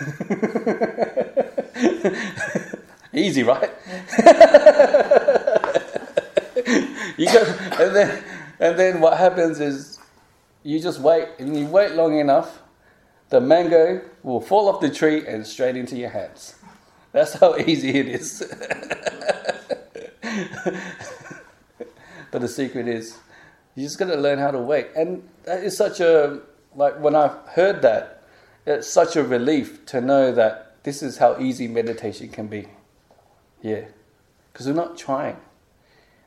Easy, 3.12 3.42
right? 3.42 3.70
you 7.16 7.26
go, 7.26 7.44
and 7.78 7.96
then, 7.96 8.24
and 8.60 8.78
then 8.78 9.00
what 9.00 9.18
happens 9.18 9.60
is 9.60 9.98
you 10.62 10.80
just 10.80 11.00
wait, 11.00 11.28
and 11.38 11.56
you 11.56 11.66
wait 11.66 11.92
long 11.92 12.18
enough, 12.18 12.62
the 13.28 13.40
mango 13.40 14.02
will 14.22 14.40
fall 14.40 14.68
off 14.68 14.80
the 14.80 14.90
tree 14.90 15.26
and 15.26 15.46
straight 15.46 15.76
into 15.76 15.96
your 15.96 16.10
hands. 16.10 16.54
That's 17.12 17.34
how 17.34 17.56
easy 17.66 17.90
it 17.90 18.08
is. 18.08 18.42
but 22.30 22.40
the 22.40 22.48
secret 22.48 22.88
is 22.88 23.18
you 23.76 23.82
just 23.82 23.98
got 23.98 24.06
to 24.06 24.16
learn 24.16 24.38
how 24.38 24.50
to 24.50 24.58
wait. 24.58 24.88
And 24.96 25.22
that 25.44 25.62
is 25.62 25.76
such 25.76 26.00
a, 26.00 26.40
like 26.74 26.98
when 26.98 27.14
I 27.14 27.28
heard 27.50 27.82
that, 27.82 28.24
it's 28.66 28.88
such 28.88 29.16
a 29.16 29.22
relief 29.22 29.86
to 29.86 30.00
know 30.00 30.32
that 30.32 30.82
this 30.82 31.02
is 31.02 31.18
how 31.18 31.38
easy 31.38 31.68
meditation 31.68 32.28
can 32.30 32.48
be. 32.48 32.68
Yeah. 33.62 33.84
Because 34.52 34.66
we're 34.66 34.72
not 34.72 34.96
trying. 34.96 35.36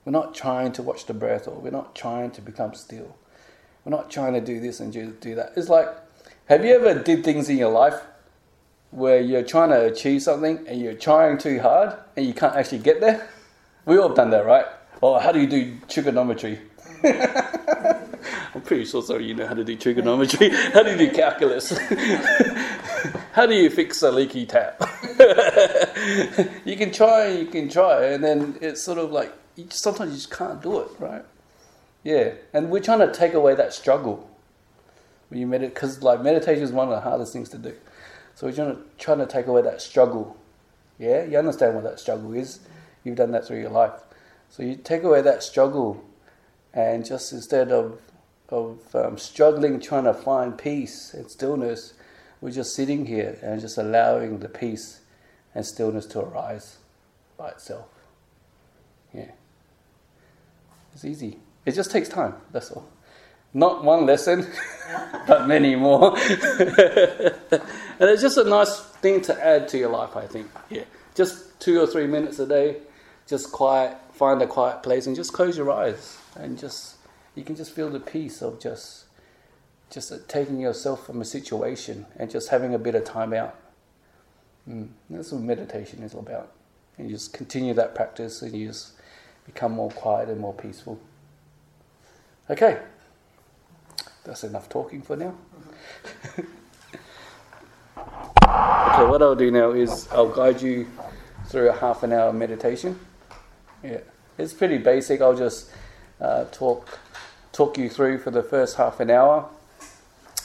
We're 0.06 0.12
not 0.12 0.34
trying 0.34 0.72
to 0.74 0.84
watch 0.84 1.06
the 1.06 1.14
breath 1.14 1.48
or 1.48 1.56
we're 1.56 1.72
not 1.72 1.96
trying 1.96 2.32
to 2.32 2.42
become 2.42 2.74
still. 2.74 3.16
We're 3.84 3.92
not 3.92 4.10
trying 4.10 4.34
to 4.34 4.42
do 4.42 4.60
this 4.60 4.80
and 4.80 4.92
do, 4.92 5.36
that. 5.36 5.54
It's 5.56 5.70
like, 5.70 5.88
have 6.46 6.64
you 6.66 6.76
ever 6.76 7.02
did 7.02 7.24
things 7.24 7.50
in 7.50 7.58
your 7.58 7.72
life 7.72 8.02
where 8.92 9.22
you're 9.22 9.44
trying 9.44 9.70
to 9.70 9.86
achieve 9.86 10.22
something 10.24 10.66
and 10.68 10.82
you're 10.82 10.94
trying 10.94 11.38
too 11.38 11.60
hard 11.60 11.96
and 12.16 12.26
you 12.26 12.34
can't 12.34 12.56
actually 12.56 12.80
get 12.80 13.02
there? 13.02 13.30
We 13.86 13.98
all 13.98 14.08
have 14.10 14.18
done 14.18 14.30
that, 14.32 14.46
right? 14.46 14.66
Or 15.02 15.22
how 15.22 15.32
do 15.32 15.40
you 15.40 15.48
do 15.48 15.78
trigonometry? 15.88 16.60
I'm 17.04 18.62
pretty 18.62 18.86
sure, 18.86 19.02
sorry, 19.02 19.26
you 19.26 19.36
know 19.36 19.48
how 19.48 19.54
to 19.54 19.64
do 19.64 19.76
trigonometry. 19.76 20.50
How 20.74 20.84
do 20.84 20.92
you 20.92 20.98
do 20.98 21.12
calculus? 21.12 21.78
how 23.32 23.46
do 23.46 23.54
you 23.54 23.70
fix 23.70 24.02
a 24.02 24.12
leaky 24.12 24.46
tap? 24.46 24.82
you 26.66 26.76
can 26.76 26.92
try, 26.92 27.28
you 27.28 27.46
can 27.46 27.70
try, 27.70 28.06
and 28.08 28.24
then 28.24 28.58
it's 28.60 28.82
sort 28.82 28.98
of 28.98 29.12
like 29.12 29.32
you 29.60 29.66
just, 29.66 29.84
sometimes 29.84 30.12
you 30.12 30.18
just 30.18 30.32
can't 30.32 30.62
do 30.62 30.80
it, 30.80 30.90
right? 31.00 31.26
Yeah, 32.04 32.32
and 32.54 32.70
we're 32.70 32.82
trying 32.82 33.00
to 33.00 33.12
take 33.12 33.34
away 33.34 33.56
that 33.56 33.74
struggle 33.74 34.30
when 35.28 35.40
you 35.40 35.48
meditate, 35.48 35.76
because 35.76 36.02
like 36.02 36.22
meditation 36.22 36.64
is 36.64 36.72
one 36.72 36.88
of 36.88 36.94
the 36.94 37.02
hardest 37.02 37.34
things 37.34 37.50
to 37.50 37.58
do. 37.58 37.76
So 38.36 38.48
we're 38.48 38.54
trying 38.54 38.76
to, 38.76 38.82
trying 38.98 39.18
to 39.20 39.28
take 39.28 39.48
away 39.48 39.62
that 39.64 39.82
struggle. 39.82 40.38
Yeah, 40.98 41.24
you 41.26 41.38
understand 41.38 41.76
what 41.76 41.84
that 41.84 42.00
struggle 42.00 42.34
is. 42.34 42.60
You've 43.04 43.18
done 43.18 43.32
that 43.32 43.46
through 43.46 43.60
your 43.60 43.70
life. 43.70 44.00
So 44.50 44.64
you 44.64 44.76
take 44.76 45.04
away 45.04 45.22
that 45.22 45.44
struggle, 45.44 46.04
and 46.74 47.06
just 47.06 47.34
instead 47.34 47.72
of 47.72 48.00
of 48.50 48.96
um, 48.96 49.18
struggling 49.18 49.80
trying 49.80 50.06
to 50.06 50.14
find 50.14 50.58
peace 50.58 51.14
and 51.14 51.30
stillness, 51.30 51.94
we're 52.42 52.50
just 52.50 52.74
sitting 52.74 53.06
here 53.06 53.38
and 53.44 53.62
just 53.62 53.78
allowing 53.78 54.40
the 54.40 54.50
peace 54.50 55.02
and 55.54 55.66
stillness 55.66 56.06
to 56.08 56.20
arise 56.20 56.78
by 57.38 57.50
itself. 57.50 57.88
Yeah, 59.14 59.32
it's 60.94 61.06
easy. 61.06 61.40
It 61.66 61.74
just 61.74 61.92
takes 61.92 62.10
time. 62.10 62.36
That's 62.52 62.72
all. 62.72 62.88
Not 63.54 63.84
one 63.84 64.06
lesson, 64.06 64.48
but 65.28 65.48
many 65.48 65.76
more. 65.76 66.18
and 66.20 67.62
it's 68.00 68.22
just 68.22 68.38
a 68.38 68.44
nice 68.44 68.80
thing 68.80 69.22
to 69.22 69.46
add 69.46 69.68
to 69.70 69.78
your 69.78 69.90
life, 69.90 70.16
I 70.16 70.28
think. 70.28 70.48
Yeah, 70.70 70.84
just 71.16 71.60
two 71.60 71.82
or 71.82 71.88
three 71.88 72.08
minutes 72.08 72.40
a 72.40 72.46
day, 72.46 72.78
just 73.28 73.52
quiet 73.52 73.98
find 74.20 74.42
a 74.42 74.48
quiet 74.48 74.84
place 74.84 75.08
and 75.08 75.16
just 75.16 75.32
close 75.32 75.58
your 75.58 75.72
eyes 75.72 76.18
and 76.36 76.60
just 76.60 76.98
you 77.36 77.44
can 77.46 77.56
just 77.56 77.72
feel 77.72 77.90
the 77.90 78.02
peace 78.02 78.42
of 78.42 78.60
just 78.60 79.06
just 79.90 80.12
taking 80.28 80.60
yourself 80.60 81.06
from 81.06 81.22
a 81.22 81.26
situation 81.26 82.06
and 82.18 82.30
just 82.30 82.50
having 82.50 82.74
a 82.74 82.78
bit 82.78 82.96
of 82.96 83.06
time 83.06 83.34
out. 83.34 83.56
Mm, 84.70 84.90
that's 85.10 85.32
what 85.32 85.42
meditation 85.42 86.04
is 86.04 86.14
all 86.14 86.20
about. 86.20 86.52
And 86.98 87.10
you 87.10 87.16
just 87.16 87.32
continue 87.32 87.74
that 87.76 87.96
practice 87.96 88.42
and 88.42 88.54
you 88.54 88.68
just 88.68 88.99
become 89.54 89.72
more 89.72 89.90
quiet 89.90 90.30
and 90.30 90.40
more 90.40 90.54
peaceful. 90.54 91.00
Okay, 92.50 92.80
that's 94.24 94.44
enough 94.44 94.70
talking 94.70 95.02
for 95.02 95.16
now. 95.16 95.34
okay, 96.38 96.46
what 99.10 99.24
I'll 99.24 99.36
do 99.36 99.50
now 99.50 99.72
is 99.72 100.08
I'll 100.12 100.30
guide 100.30 100.62
you 100.62 100.88
through 101.48 101.70
a 101.70 101.74
half 101.76 102.04
an 102.04 102.14
hour 102.14 102.32
meditation. 102.32 103.00
Yeah, 103.84 104.02
it's 104.38 104.54
pretty 104.54 104.78
basic. 104.78 105.20
I'll 105.20 105.36
just 105.36 105.72
uh, 106.22 106.46
talk 106.52 107.00
talk 107.52 107.78
you 107.78 107.90
through 107.90 108.20
for 108.20 108.30
the 108.30 108.44
first 108.44 108.78
half 108.78 109.00
an 109.00 109.10
hour, 109.10 109.50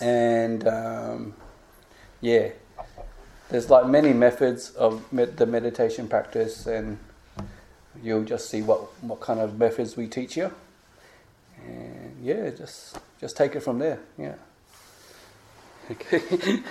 and 0.00 0.66
um, 0.66 1.34
yeah, 2.22 2.48
there's 3.50 3.68
like 3.68 3.86
many 3.86 4.14
methods 4.14 4.70
of 4.70 5.12
med- 5.12 5.36
the 5.36 5.44
meditation 5.44 6.08
practice, 6.08 6.66
and 6.66 6.98
you'll 8.02 8.24
just 8.24 8.50
see 8.50 8.62
what 8.62 8.80
what 9.02 9.20
kind 9.20 9.40
of 9.40 9.58
methods 9.58 9.96
we 9.96 10.06
teach 10.08 10.36
you, 10.36 10.52
and 11.66 12.16
yeah, 12.22 12.50
just 12.50 12.98
just 13.20 13.36
take 13.36 13.54
it 13.56 13.60
from 13.60 13.78
there. 13.78 14.00
Yeah. 14.18 14.34
Okay. 15.90 16.60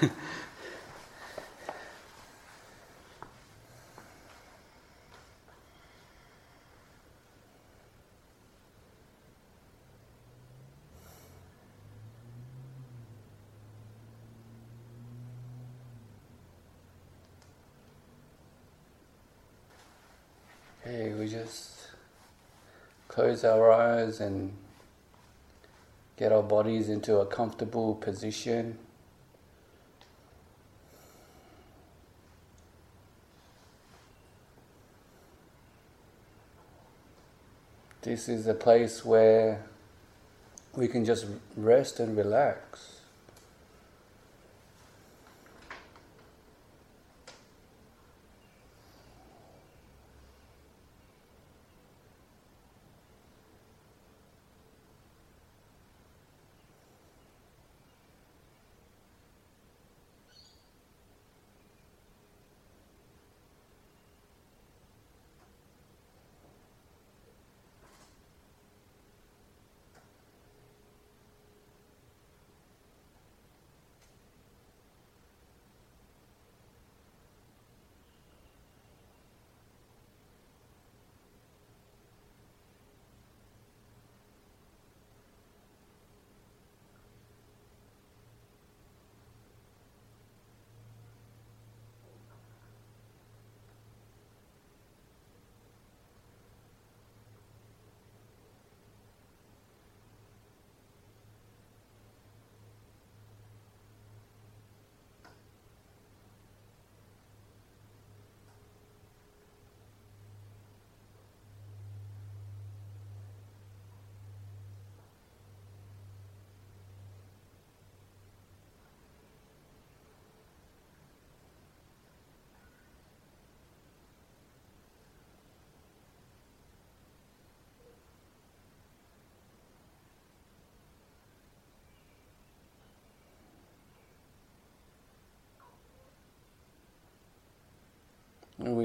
Okay, 20.86 21.14
we 21.14 21.23
just 21.34 21.88
close 23.08 23.44
our 23.44 23.72
eyes 23.72 24.20
and 24.20 24.54
get 26.16 26.32
our 26.32 26.44
bodies 26.44 26.90
into 26.90 27.18
a 27.18 27.26
comfortable 27.26 27.96
position. 27.96 28.78
This 38.04 38.30
is 38.30 38.46
a 38.46 38.54
place 38.54 39.04
where 39.04 39.66
we 40.76 40.88
can 40.88 41.04
just 41.04 41.26
rest 41.58 42.00
and 42.00 42.16
relax. 42.16 43.03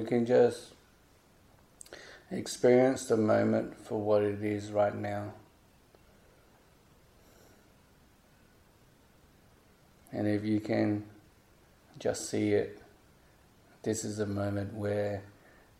Can 0.08 0.24
just 0.24 0.72
experience 2.30 3.04
the 3.04 3.16
moment 3.16 3.78
for 3.78 4.00
what 4.00 4.22
it 4.22 4.42
is 4.42 4.70
right 4.70 4.94
now. 4.94 5.34
And 10.10 10.26
if 10.26 10.44
you 10.44 10.60
can 10.60 11.04
just 11.98 12.30
see 12.30 12.52
it, 12.52 12.80
this 13.82 14.02
is 14.02 14.18
a 14.18 14.26
moment 14.26 14.72
where 14.72 15.22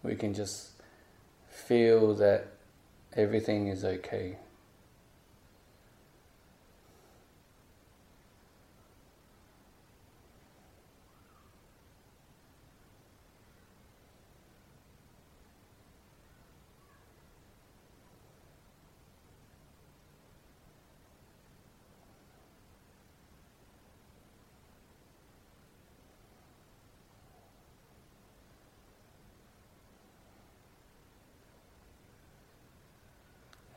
we 0.03 0.15
can 0.15 0.35
just 0.35 0.73
feel 1.49 2.15
that 2.17 2.49
everything 3.15 3.69
is 3.69 3.83
okay. 3.83 4.37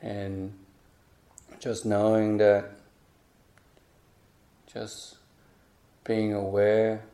And 0.02 0.52
just 1.60 1.86
knowing 1.86 2.38
that, 2.38 2.72
just 4.66 5.16
being 6.04 6.34
aware 6.34 7.04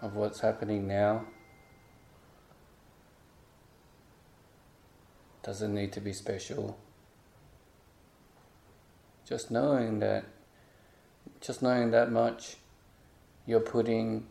of 0.00 0.14
what's 0.14 0.40
happening 0.40 0.86
now 0.86 1.24
doesn't 5.42 5.74
need 5.74 5.92
to 5.94 6.00
be 6.00 6.12
special. 6.12 6.78
Just 9.26 9.50
knowing 9.50 9.98
that, 9.98 10.26
just 11.40 11.60
knowing 11.60 11.90
that 11.90 12.12
much, 12.12 12.56
you're 13.46 13.60
putting 13.60 14.26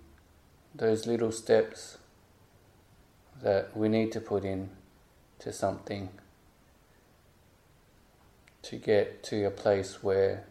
those 0.74 1.06
little 1.08 1.32
steps 1.32 1.98
that 3.42 3.76
we 3.76 3.90
need 3.90 4.12
to 4.12 4.22
put 4.22 4.46
in 4.46 4.70
to 5.40 5.52
something 5.52 6.10
to 8.68 8.76
get 8.76 9.24
to 9.24 9.46
a 9.46 9.52
place 9.52 10.04
where 10.04 10.44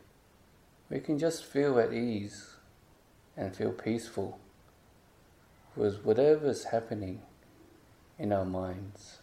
we 0.88 0.98
can 1.00 1.18
just 1.18 1.44
feel 1.44 1.79
at 1.79 1.92
ease 1.92 2.55
and 3.37 3.55
feel 3.55 3.72
peaceful 3.72 4.38
with 5.76 6.02
whatever's 6.02 6.64
happening 6.64 7.20
in 8.18 8.33
our 8.33 8.46
minds. 8.46 9.18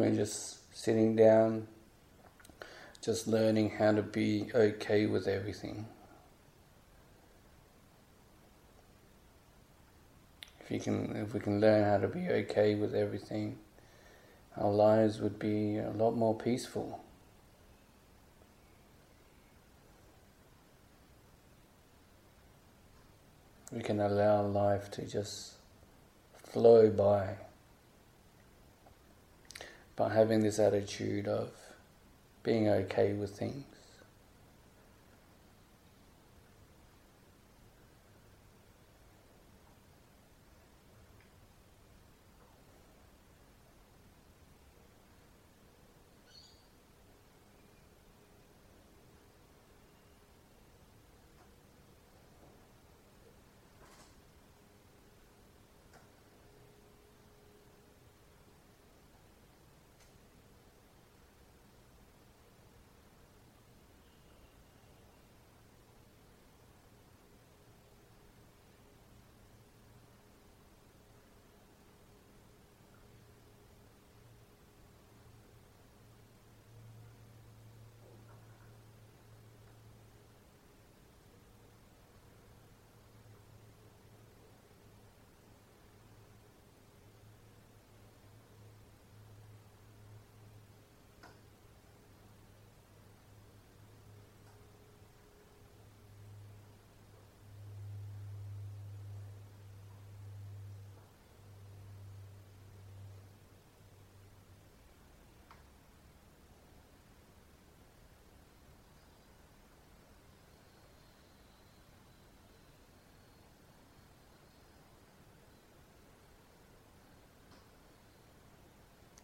We're 0.00 0.14
just 0.14 0.74
sitting 0.74 1.14
down, 1.14 1.68
just 3.02 3.26
learning 3.26 3.70
how 3.70 3.92
to 3.92 4.02
be 4.02 4.50
okay 4.54 5.04
with 5.04 5.28
everything. 5.28 5.86
If 10.60 10.70
you 10.70 10.80
can, 10.80 11.16
if 11.16 11.34
we 11.34 11.40
can 11.40 11.60
learn 11.60 11.84
how 11.84 11.98
to 11.98 12.08
be 12.08 12.28
okay 12.28 12.74
with 12.74 12.94
everything, 12.94 13.58
our 14.56 14.70
lives 14.70 15.20
would 15.20 15.38
be 15.38 15.76
a 15.76 15.90
lot 15.90 16.12
more 16.12 16.34
peaceful. 16.34 17.04
We 23.70 23.82
can 23.82 24.00
allow 24.00 24.42
life 24.46 24.90
to 24.92 25.02
just 25.02 25.54
flow 26.34 26.88
by 26.88 27.36
by 30.00 30.08
having 30.08 30.40
this 30.40 30.58
attitude 30.58 31.28
of 31.28 31.50
being 32.42 32.70
okay 32.70 33.12
with 33.12 33.38
things. 33.38 33.66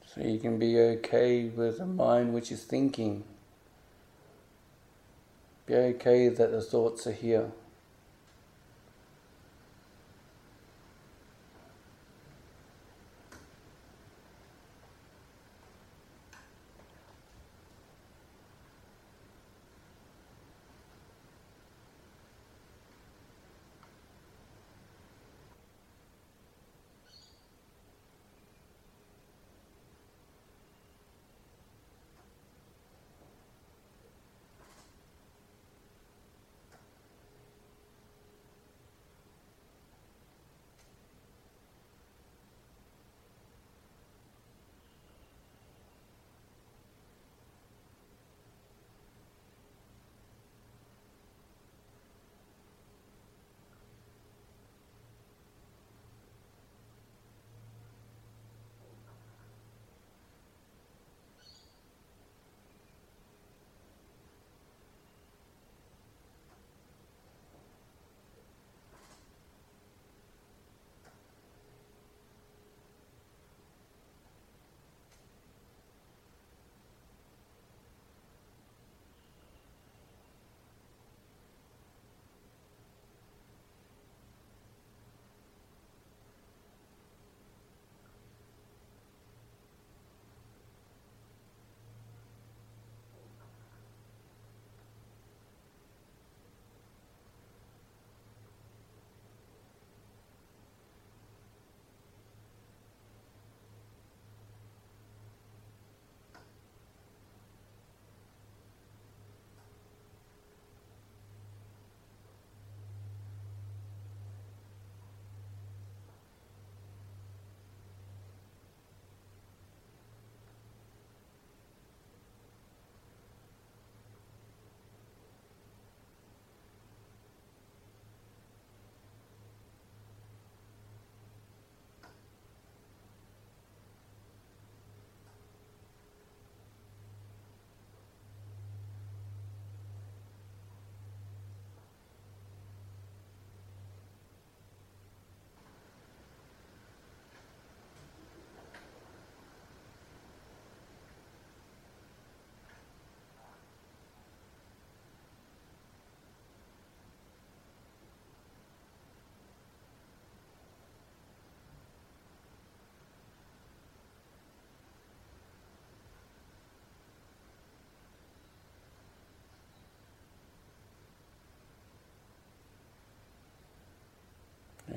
So 0.07 0.23
you 0.23 0.39
can 0.39 0.59
be 0.59 0.79
okay 0.79 1.45
with 1.45 1.81
a 1.81 1.87
mind 1.87 2.33
which 2.33 2.51
is 2.53 2.65
thinking. 2.65 3.25
Be 5.67 5.75
okay 5.75 6.29
that 6.29 6.53
the 6.53 6.63
thoughts 6.63 7.07
are 7.07 7.13
here. 7.13 7.51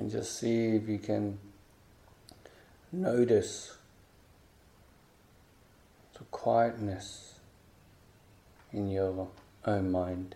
Just 0.09 0.39
see 0.39 0.75
if 0.75 0.87
you 0.87 0.97
can 0.97 1.37
notice 2.91 3.75
the 6.17 6.23
quietness 6.31 7.39
in 8.73 8.89
your 8.89 9.27
own 9.65 9.91
mind. 9.91 10.35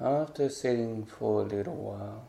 After 0.00 0.48
sitting 0.48 1.06
for 1.06 1.40
a 1.40 1.44
little 1.44 1.74
while, 1.74 2.28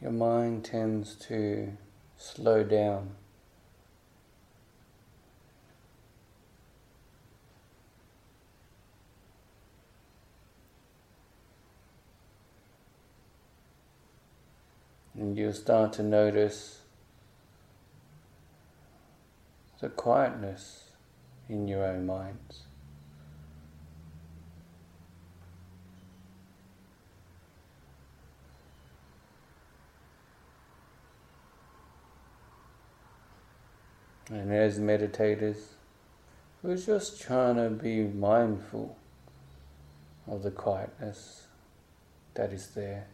your 0.00 0.12
mind 0.12 0.64
tends 0.64 1.16
to 1.26 1.76
slow 2.16 2.62
down. 2.62 3.16
And 15.16 15.36
you'll 15.36 15.52
start 15.52 15.92
to 15.94 16.02
notice 16.02 16.80
the 19.80 19.88
quietness 19.88 20.84
in 21.48 21.68
your 21.68 21.84
own 21.84 22.06
minds. 22.06 22.62
And 34.30 34.52
as 34.52 34.78
meditators, 34.78 35.58
we're 36.62 36.76
just 36.76 37.20
trying 37.20 37.56
to 37.56 37.68
be 37.68 38.02
mindful 38.04 38.96
of 40.26 40.42
the 40.42 40.50
quietness 40.50 41.46
that 42.32 42.52
is 42.52 42.68
there. 42.68 43.06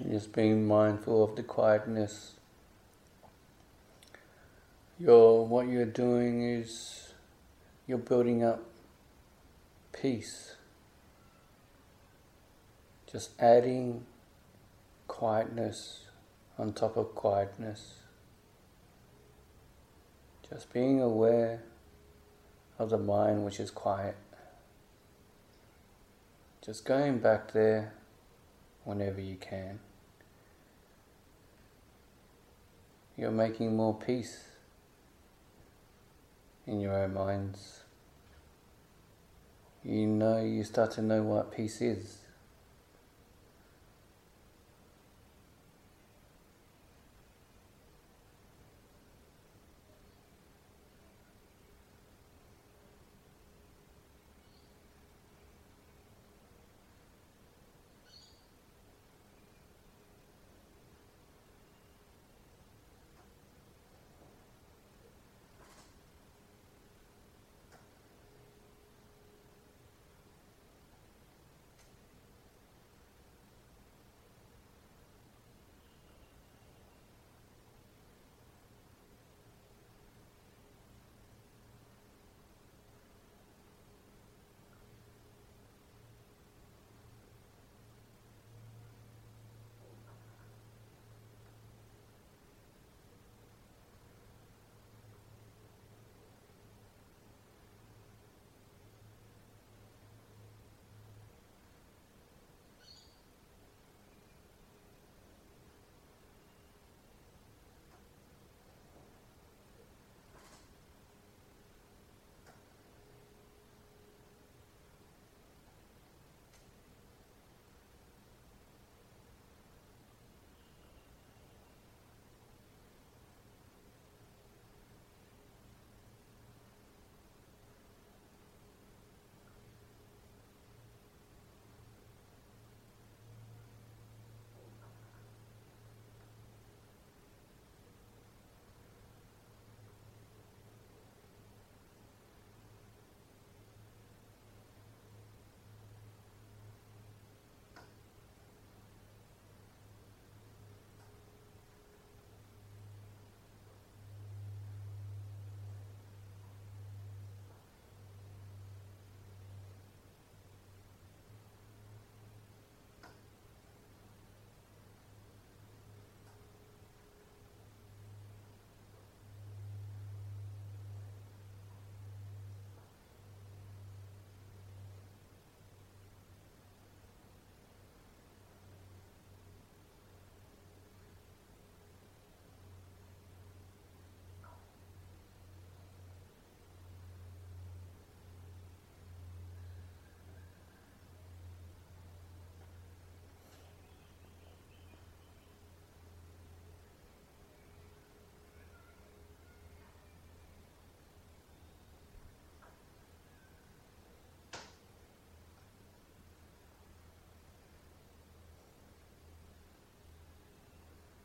Just 0.00 0.32
being 0.32 0.66
mindful 0.66 1.22
of 1.22 1.36
the 1.36 1.42
quietness. 1.42 2.32
Your 4.98 5.46
what 5.46 5.68
you're 5.68 5.84
doing 5.84 6.42
is 6.42 7.12
you're 7.86 7.98
building 7.98 8.42
up 8.42 8.62
peace. 9.92 10.56
Just 13.10 13.30
adding 13.38 14.06
quietness 15.06 16.06
on 16.58 16.72
top 16.72 16.96
of 16.96 17.14
quietness. 17.14 17.96
Just 20.48 20.72
being 20.72 21.00
aware 21.00 21.62
of 22.78 22.90
the 22.90 22.98
mind 22.98 23.44
which 23.44 23.60
is 23.60 23.70
quiet. 23.70 24.16
Just 26.64 26.84
going 26.84 27.18
back 27.18 27.52
there 27.52 27.92
whenever 28.84 29.20
you 29.20 29.36
can. 29.36 29.80
you're 33.16 33.30
making 33.30 33.76
more 33.76 33.94
peace 33.94 34.44
in 36.66 36.80
your 36.80 36.94
own 36.94 37.14
minds. 37.14 37.82
You 39.84 40.06
know, 40.06 40.42
you 40.42 40.64
start 40.64 40.92
to 40.92 41.02
know 41.02 41.22
what 41.22 41.54
peace 41.54 41.80
is. 41.80 42.21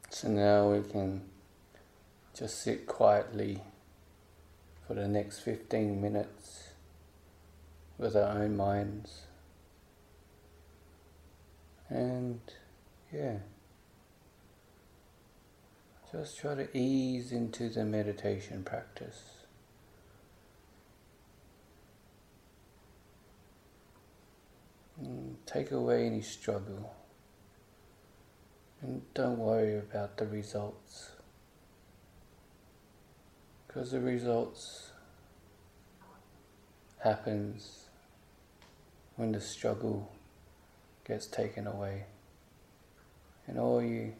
So 0.10 0.30
now 0.30 0.72
we 0.72 0.82
can 0.82 1.22
just 2.38 2.62
sit 2.62 2.88
quietly 2.88 3.62
for 4.88 4.94
the 4.94 5.08
next 5.08 5.40
15 5.40 6.02
minutes 6.02 6.70
with 7.98 8.16
our 8.16 8.38
own 8.38 8.56
minds. 8.56 9.22
And 11.90 12.40
yeah, 13.14 13.38
just 16.12 16.38
try 16.38 16.56
to 16.56 16.68
ease 16.78 17.32
into 17.32 17.70
the 17.70 17.86
meditation 17.86 18.64
practice. 18.64 19.22
Take 25.46 25.72
away 25.72 26.08
any 26.08 26.22
struggle. 26.22 26.97
And 28.82 29.02
don't 29.14 29.40
worry 29.40 29.78
about 29.78 30.18
the 30.18 30.28
results. 30.28 31.12
Because 33.68 33.92
the 33.92 34.00
results 34.00 34.92
happens 37.04 37.86
when 39.16 39.32
the 39.32 39.42
struggle 39.42 40.12
gets 41.06 41.26
taken 41.28 41.68
away. 41.68 42.06
And 43.48 43.58
all 43.58 43.82
you 43.82 44.14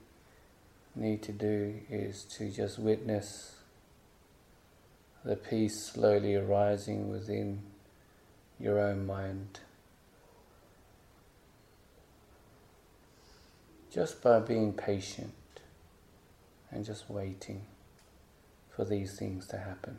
need 0.96 1.22
to 1.24 1.32
do 1.32 1.80
is 1.90 2.24
to 2.24 2.50
just 2.50 2.80
witness 2.80 3.56
the 5.24 5.36
peace 5.36 5.84
slowly 5.84 6.36
arising 6.36 7.10
within 7.10 7.62
your 8.60 8.80
own 8.80 9.06
mind. 9.06 9.60
Just 13.98 14.22
by 14.22 14.38
being 14.38 14.74
patient 14.74 15.34
and 16.70 16.86
just 16.86 17.10
waiting 17.10 17.66
for 18.70 18.86
these 18.86 19.18
things 19.18 19.48
to 19.48 19.58
happen. 19.58 19.98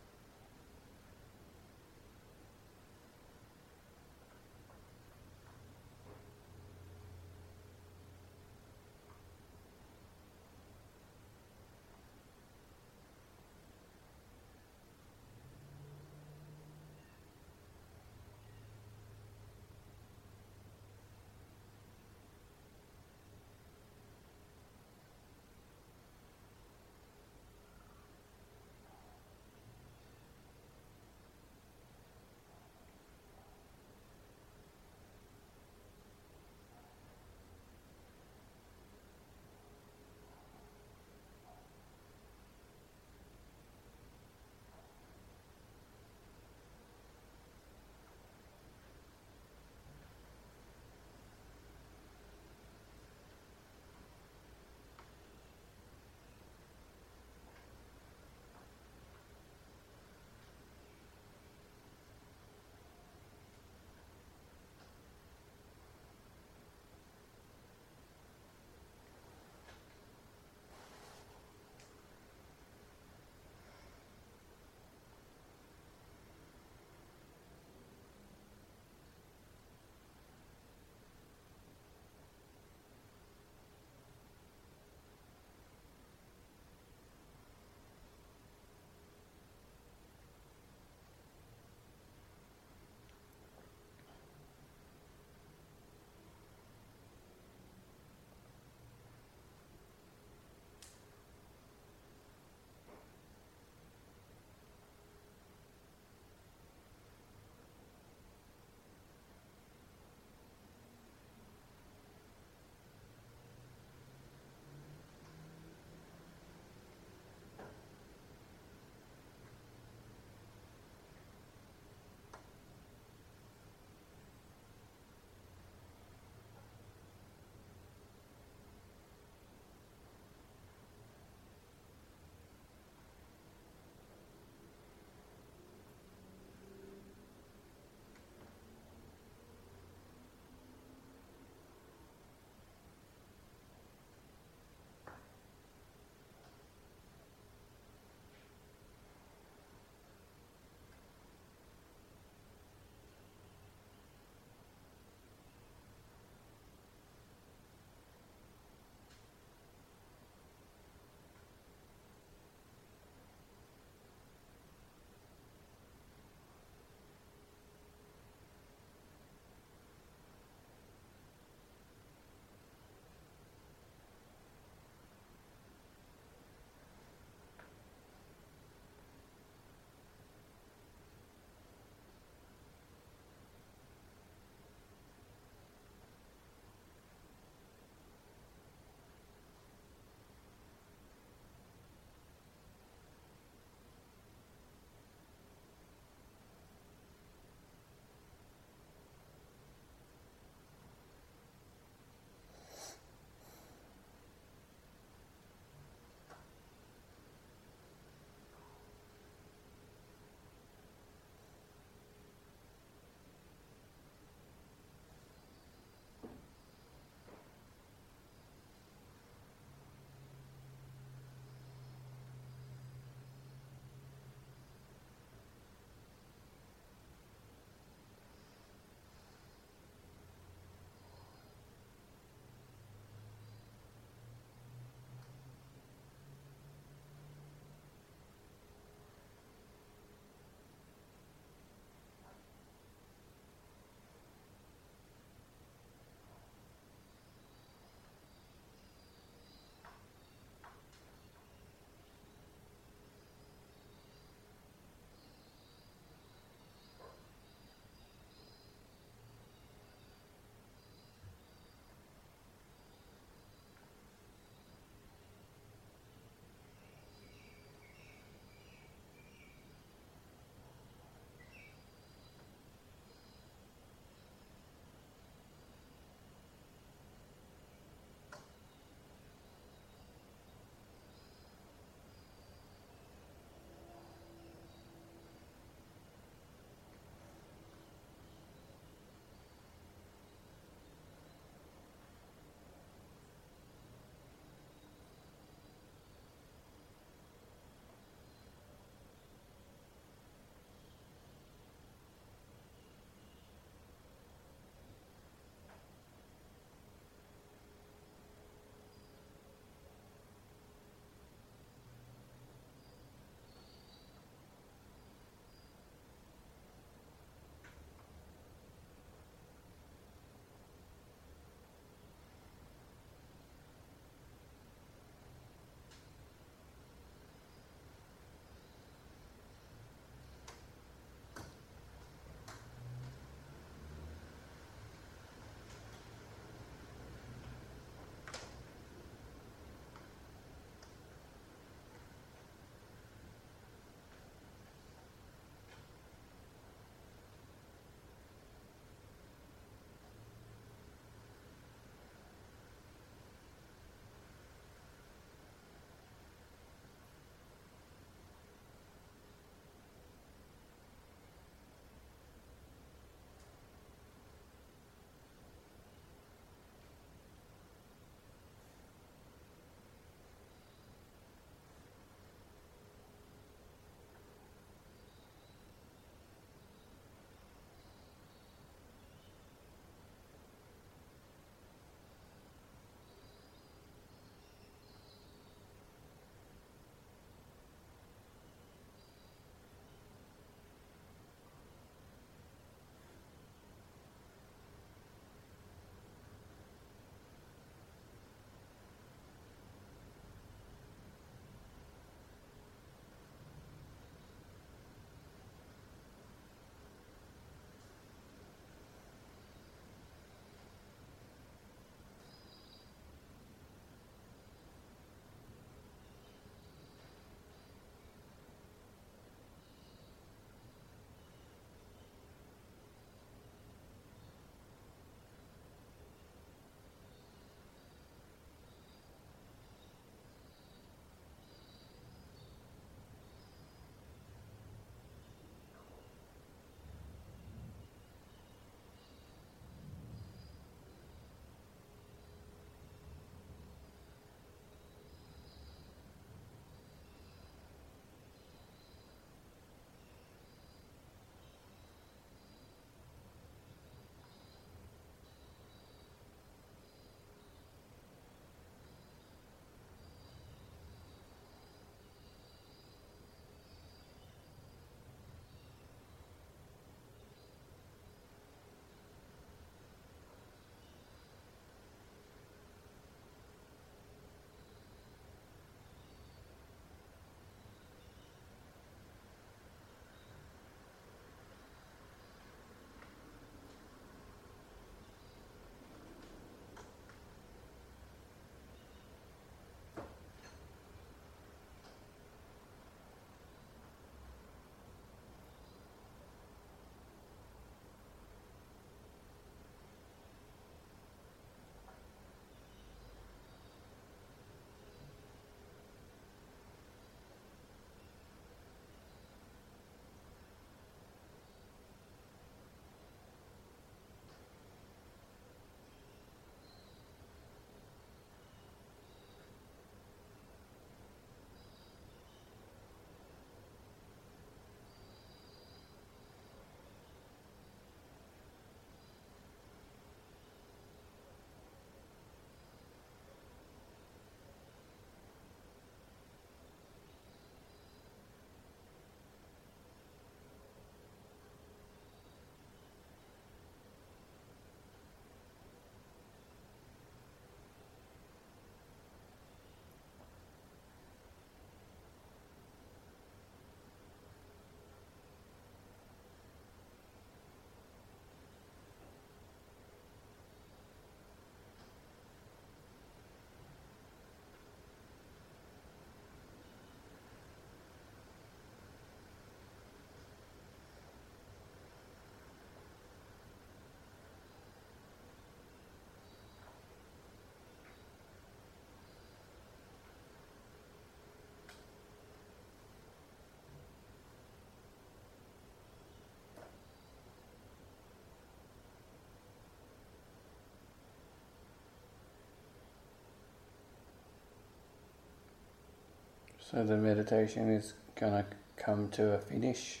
So 596.72 596.82
the 596.84 596.96
meditation 596.96 597.70
is 597.70 597.92
going 598.18 598.32
to 598.32 598.46
come 598.76 599.10
to 599.10 599.34
a 599.34 599.38
finish. 599.38 600.00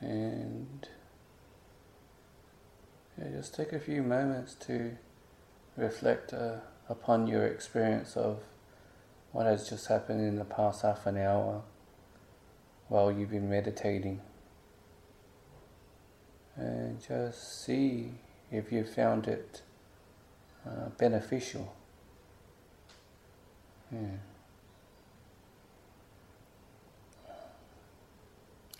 And 0.00 0.86
yeah, 3.16 3.30
just 3.30 3.54
take 3.54 3.72
a 3.72 3.80
few 3.80 4.02
moments 4.02 4.54
to 4.66 4.98
reflect 5.78 6.34
uh, 6.34 6.56
upon 6.90 7.26
your 7.26 7.46
experience 7.46 8.18
of 8.18 8.40
what 9.30 9.46
has 9.46 9.70
just 9.70 9.86
happened 9.86 10.20
in 10.20 10.36
the 10.36 10.44
past 10.44 10.82
half 10.82 11.06
an 11.06 11.16
hour 11.16 11.62
while 12.88 13.10
you've 13.10 13.30
been 13.30 13.48
meditating. 13.48 14.20
And 16.56 17.00
just 17.00 17.64
see 17.64 18.10
if 18.50 18.70
you 18.70 18.84
found 18.84 19.26
it 19.26 19.62
uh, 20.66 20.90
beneficial. 20.98 21.74
Yeah. 23.92 24.00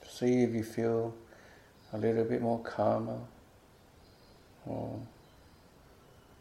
See 0.08 0.42
if 0.42 0.54
you 0.54 0.62
feel 0.62 1.14
a 1.92 1.98
little 1.98 2.24
bit 2.24 2.40
more 2.40 2.60
calmer, 2.60 3.18
or 4.64 5.00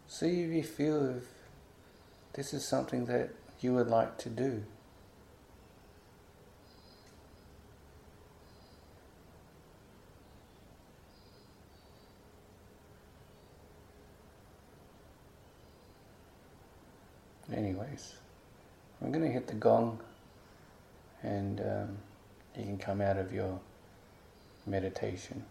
see 0.08 0.44
if 0.44 0.52
you 0.52 0.64
feel 0.64 1.18
if 1.18 1.24
this 2.34 2.54
is 2.54 2.64
something 2.64 3.06
that 3.06 3.32
you 3.60 3.74
would 3.74 3.88
like 3.88 4.18
to 4.20 4.30
do. 4.30 4.64
Anyways, 17.52 18.16
I'm 19.02 19.12
going 19.12 19.26
to 19.26 19.32
hit 19.32 19.48
the 19.48 19.56
gong 19.56 20.00
and 21.24 21.60
um, 21.60 21.98
you 22.56 22.64
can 22.64 22.78
come 22.78 23.02
out 23.02 23.18
of 23.18 23.34
your 23.34 23.60
meditation. 24.66 25.44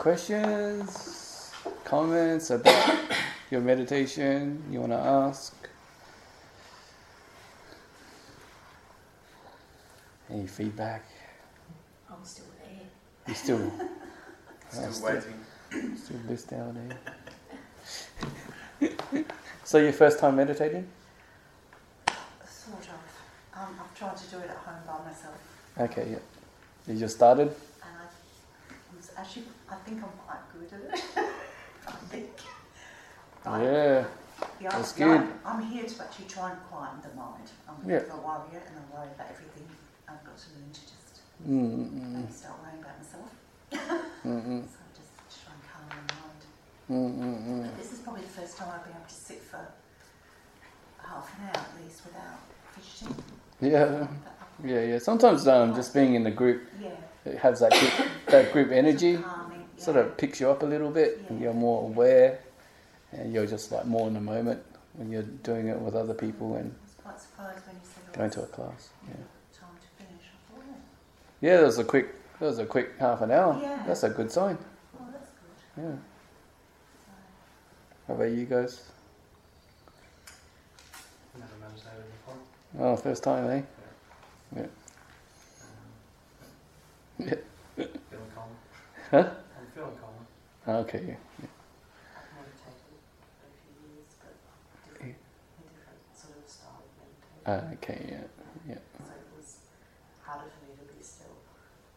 Questions, 0.00 1.52
comments 1.84 2.48
about 2.48 2.98
your 3.50 3.60
meditation 3.60 4.62
you 4.70 4.80
want 4.80 4.92
to 4.92 4.98
ask? 4.98 5.54
Any 10.30 10.46
feedback? 10.46 11.04
I'm 12.10 12.24
still 12.24 12.46
there. 12.64 12.80
You 13.28 13.34
still 13.34 13.72
Still 14.70 14.92
still- 14.92 15.06
waiting. 15.14 15.96
still 15.96 16.16
bliss 16.26 16.44
down 16.44 16.96
there. 18.80 18.90
so 19.64 19.76
your 19.78 19.92
first 19.92 20.18
time 20.18 20.36
meditating? 20.36 20.86
Sort 22.48 22.88
of. 22.88 23.60
Um, 23.60 23.76
I've 23.82 23.94
tried 23.98 24.16
to 24.16 24.26
do 24.30 24.38
it 24.38 24.48
at 24.48 24.56
home 24.56 24.80
by 24.86 25.04
myself, 25.10 25.34
Okay, 25.78 26.12
yeah. 26.12 26.18
You 26.94 26.98
just 26.98 27.16
started? 27.16 27.48
and 27.48 27.94
I 28.00 28.96
was 28.96 29.10
actually, 29.16 29.44
I 29.68 29.74
think 29.76 29.98
I'm 30.02 30.10
quite 30.26 30.38
good 30.60 30.72
at 30.72 30.98
it. 30.98 31.04
I 31.86 31.90
think. 32.12 32.30
But 33.44 33.60
Yeah. 33.62 34.04
the 34.60 34.68
that's 34.68 34.92
the 34.92 35.04
good. 35.04 35.28
I'm 35.44 35.62
here 35.62 35.84
to 35.84 36.02
actually 36.02 36.26
try 36.26 36.50
and 36.50 36.60
quieten 36.68 37.00
the 37.02 37.14
mind. 37.16 37.50
I'm 37.68 37.88
Yeah. 37.88 37.98
a 38.12 38.16
while 38.20 38.46
yet, 38.52 38.66
and 38.68 38.76
I 38.78 38.96
worry 38.96 39.08
about 39.14 39.28
everything. 39.30 39.66
I've 40.08 40.22
got 40.24 40.36
to 40.36 40.48
learn 40.56 40.70
to 40.72 40.80
just 40.80 41.16
start 42.38 42.56
worrying 42.62 42.80
about 42.82 42.96
myself. 42.98 43.30
So 44.22 44.80
just 44.98 45.44
try 45.44 45.52
and 45.54 45.62
calm 45.70 45.84
my 45.88 45.96
mind. 46.20 46.42
Mm-mm. 46.90 47.62
But 47.64 47.76
this 47.78 47.92
is 47.92 47.98
probably 48.00 48.22
the 48.22 48.28
first 48.28 48.56
time 48.58 48.68
I've 48.74 48.84
been 48.84 48.92
able 48.92 49.06
to 49.08 49.14
sit 49.14 49.40
for 49.42 49.66
half 50.98 51.32
an 51.38 51.44
hour 51.46 51.64
at 51.64 51.82
least 51.82 52.04
without 52.04 52.40
fidgeting. 52.72 53.14
Yeah. 53.60 54.06
Yeah, 54.62 54.82
yeah. 54.92 54.98
Sometimes 54.98 55.48
um, 55.48 55.74
just 55.74 55.94
being 55.94 56.14
in 56.14 56.22
the 56.24 56.30
group, 56.30 56.62
Yeah. 56.80 56.90
it 57.24 57.38
has 57.38 57.60
that 57.60 57.70
group, 57.72 58.08
that 58.26 58.52
group 58.52 58.70
energy. 58.72 59.16
Yeah. 59.80 59.84
sort 59.86 59.96
of 59.96 60.16
picks 60.16 60.40
you 60.40 60.50
up 60.50 60.62
a 60.62 60.66
little 60.66 60.90
bit, 60.90 61.20
and 61.28 61.40
you're 61.40 61.54
more 61.54 61.82
aware, 61.84 62.38
and 63.12 63.32
you're 63.32 63.46
just 63.46 63.72
like 63.72 63.86
more 63.86 64.06
in 64.08 64.14
the 64.14 64.20
moment 64.20 64.62
when 64.94 65.10
you're 65.10 65.22
doing 65.22 65.68
it 65.68 65.78
with 65.78 65.94
other 65.94 66.14
people 66.14 66.56
and 66.56 66.74
I 66.74 66.84
was 66.84 66.94
quite 67.02 67.20
surprised 67.20 67.66
when 67.66 67.76
you 67.76 67.82
said 67.84 68.12
going 68.18 68.30
to 68.30 68.42
a 68.42 68.46
class. 68.46 68.90
Yeah. 69.08 69.14
time 69.58 69.70
to 69.80 70.04
finish. 70.04 70.24
I 70.24 70.54
thought, 70.54 70.64
Yeah, 71.40 71.56
that 71.58 71.66
was 71.66 71.78
a 71.78 71.84
quick, 71.84 72.14
that 72.38 72.46
was 72.46 72.58
a 72.58 72.66
quick 72.66 72.98
half 72.98 73.20
an 73.22 73.30
hour. 73.30 73.58
Yeah. 73.62 73.82
That's 73.86 74.02
a 74.02 74.10
good 74.10 74.30
sign. 74.30 74.58
oh, 75.00 75.04
that's 75.12 75.30
good. 75.76 75.82
Yeah. 75.84 75.96
How 78.08 78.14
about 78.14 78.30
you 78.30 78.44
guys? 78.46 78.82
Never 81.38 81.46
meditated 81.60 82.04
before. 82.26 82.86
Oh, 82.92 82.96
first 82.96 83.22
time, 83.22 83.48
eh? 83.50 83.62
Yeah. 84.56 84.62
Um, 87.22 87.26
Yeah. 87.28 87.34
Feeling 87.76 88.30
calm. 88.34 88.48
Huh? 89.10 89.30
I'm 90.70 90.84
feeling 90.84 90.84
calm. 90.84 90.84
Okay. 90.84 91.04
Yeah. 91.08 91.46
I've 92.16 92.30
meditated 92.36 93.00
for 93.38 93.46
a 93.46 93.54
few 93.58 93.74
years, 93.90 94.12
but 94.22 94.34
different, 94.86 95.16
a 95.16 95.62
different 95.66 96.02
sort 96.14 96.38
of 96.38 96.46
style 96.48 96.82
of 96.82 96.90
meditation. 96.98 97.42
Ah, 97.46 97.74
okay. 97.74 98.00
Yeah. 98.68 98.74
so 98.98 99.12
it 99.12 99.26
was 99.36 99.56
harder 100.22 100.48
for 100.50 100.60
me 100.66 100.72
to 100.78 100.94
be 100.94 101.02
still. 101.02 101.34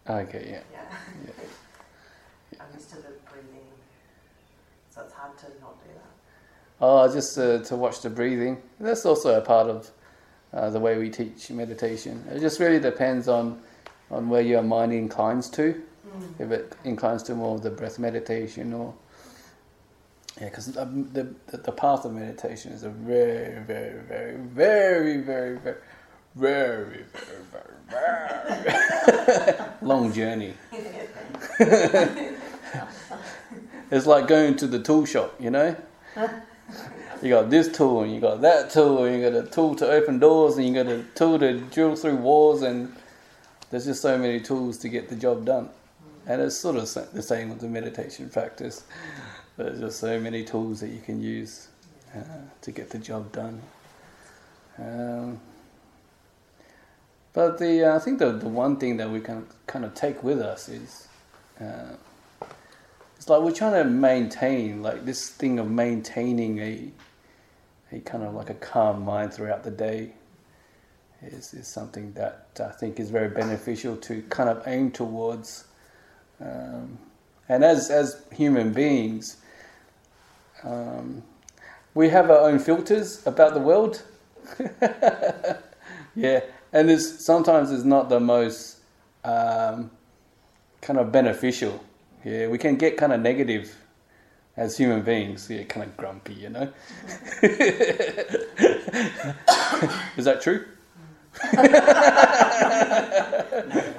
Okay. 0.07 0.45
Yeah. 0.49 0.63
Yeah. 0.71 0.97
Yeah. 1.25 2.63
I'm 2.63 2.73
used 2.73 2.89
to 2.89 2.95
the 2.97 3.13
breathing, 3.29 3.67
so 4.89 5.01
it's 5.01 5.13
hard 5.13 5.37
to 5.39 5.45
not 5.61 5.81
do 5.83 5.89
that. 5.93 6.11
Oh, 6.81 7.11
just 7.11 7.37
uh, 7.37 7.59
to 7.59 7.75
watch 7.75 8.01
the 8.01 8.09
breathing. 8.09 8.61
That's 8.79 9.05
also 9.05 9.37
a 9.37 9.41
part 9.41 9.67
of 9.69 9.91
uh, 10.53 10.69
the 10.69 10.79
way 10.79 10.97
we 10.97 11.09
teach 11.09 11.49
meditation. 11.49 12.23
It 12.31 12.39
just 12.39 12.59
really 12.59 12.79
depends 12.79 13.27
on 13.27 13.61
on 14.11 14.29
where 14.29 14.41
your 14.41 14.61
mind 14.61 14.93
inclines 14.93 15.49
to. 15.49 15.81
If 16.39 16.51
it 16.51 16.75
inclines 16.83 17.23
to 17.23 17.35
more 17.35 17.55
of 17.55 17.63
the 17.63 17.69
breath 17.69 17.99
meditation, 17.99 18.73
or 18.73 18.93
yeah, 20.39 20.49
because 20.49 20.77
um, 20.77 21.11
the, 21.13 21.33
the 21.47 21.57
the 21.57 21.71
path 21.71 22.05
of 22.05 22.13
meditation 22.13 22.71
is 22.71 22.83
a 22.83 22.89
very, 22.89 23.61
very, 23.63 23.99
very, 24.01 24.37
very, 24.37 25.17
very, 25.17 25.57
very, 25.57 25.77
very, 26.35 27.05
very, 27.89 28.05
very 29.45 29.69
long 29.81 30.13
journey. 30.13 30.53
It's 33.93 34.07
like 34.07 34.27
going 34.27 34.55
to 34.55 34.65
the 34.65 34.79
tool 34.79 35.05
shop, 35.05 35.35
you 35.39 35.51
know. 35.51 35.75
You 37.21 37.29
got 37.29 37.51
this 37.51 37.71
tool 37.71 38.01
and 38.01 38.11
you 38.11 38.19
got 38.19 38.41
that 38.41 38.71
tool 38.71 39.03
and 39.03 39.15
you 39.15 39.29
got 39.29 39.39
a 39.39 39.47
tool 39.47 39.75
to 39.75 39.87
open 39.87 40.17
doors 40.17 40.57
and 40.57 40.67
you 40.67 40.73
got 40.73 40.91
a 40.91 41.03
tool 41.13 41.37
to 41.37 41.59
drill 41.59 41.95
through 41.95 42.15
walls 42.15 42.63
and 42.63 42.91
there's 43.69 43.85
just 43.85 44.01
so 44.01 44.17
many 44.17 44.39
tools 44.39 44.79
to 44.79 44.89
get 44.89 45.09
the 45.09 45.15
job 45.15 45.45
done. 45.45 45.69
And 46.25 46.41
it's 46.41 46.55
sort 46.55 46.77
of 46.77 47.13
the 47.13 47.21
same 47.21 47.49
with 47.49 47.59
the 47.59 47.67
meditation 47.67 48.29
practice. 48.29 48.83
There's 49.57 49.79
just 49.79 49.99
so 49.99 50.19
many 50.19 50.43
tools 50.43 50.79
that 50.79 50.89
you 50.89 51.01
can 51.01 51.21
use 51.21 51.67
uh, 52.15 52.21
to 52.61 52.71
get 52.71 52.89
the 52.89 52.97
job 52.97 53.31
done. 53.31 53.61
Um, 54.79 55.39
but 57.33 57.57
the 57.57 57.91
uh, 57.91 57.95
I 57.95 57.99
think 57.99 58.19
the 58.19 58.31
the 58.31 58.47
one 58.47 58.77
thing 58.77 58.97
that 58.97 59.09
we 59.09 59.19
can 59.19 59.47
kind 59.67 59.85
of 59.85 59.93
take 59.93 60.23
with 60.23 60.39
us 60.39 60.69
is 60.69 61.07
uh, 61.59 61.95
it's 63.17 63.29
like 63.29 63.41
we're 63.41 63.51
trying 63.51 63.83
to 63.83 63.89
maintain 63.89 64.81
like 64.81 65.05
this 65.05 65.29
thing 65.29 65.59
of 65.59 65.69
maintaining 65.69 66.59
a 66.59 66.91
a 67.91 67.99
kind 67.99 68.23
of 68.23 68.33
like 68.33 68.49
a 68.49 68.55
calm 68.55 69.03
mind 69.03 69.33
throughout 69.33 69.63
the 69.63 69.71
day 69.71 70.13
is, 71.21 71.53
is 71.53 71.67
something 71.67 72.13
that 72.13 72.47
I 72.59 72.69
think 72.69 72.99
is 72.99 73.09
very 73.09 73.29
beneficial 73.29 73.95
to 73.97 74.21
kind 74.23 74.49
of 74.49 74.63
aim 74.67 74.91
towards. 74.91 75.65
Um, 76.41 76.97
and 77.49 77.63
as, 77.63 77.89
as 77.89 78.23
human 78.31 78.73
beings, 78.73 79.37
um, 80.63 81.23
we 81.93 82.09
have 82.09 82.29
our 82.29 82.49
own 82.49 82.59
filters 82.59 83.25
about 83.27 83.53
the 83.53 83.59
world. 83.59 84.01
yeah, 86.15 86.41
and 86.71 86.89
it's, 86.89 87.23
sometimes 87.23 87.71
it's 87.71 87.83
not 87.83 88.09
the 88.09 88.19
most 88.19 88.77
um, 89.23 89.91
kind 90.81 90.99
of 90.99 91.11
beneficial. 91.11 91.83
Yeah, 92.23 92.47
we 92.47 92.57
can 92.57 92.77
get 92.77 92.97
kind 92.97 93.13
of 93.13 93.19
negative 93.19 93.75
as 94.55 94.77
human 94.77 95.01
beings. 95.01 95.49
Yeah, 95.49 95.63
kind 95.63 95.85
of 95.85 95.97
grumpy, 95.97 96.33
you 96.33 96.49
know. 96.49 96.71
Is 100.17 100.25
that 100.25 100.41
true? 100.41 100.65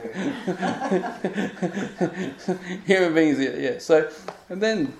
human 2.87 3.15
beings, 3.15 3.39
yeah, 3.39 3.57
yeah. 3.57 3.79
So, 3.79 4.11
and 4.49 4.63
then 4.63 4.93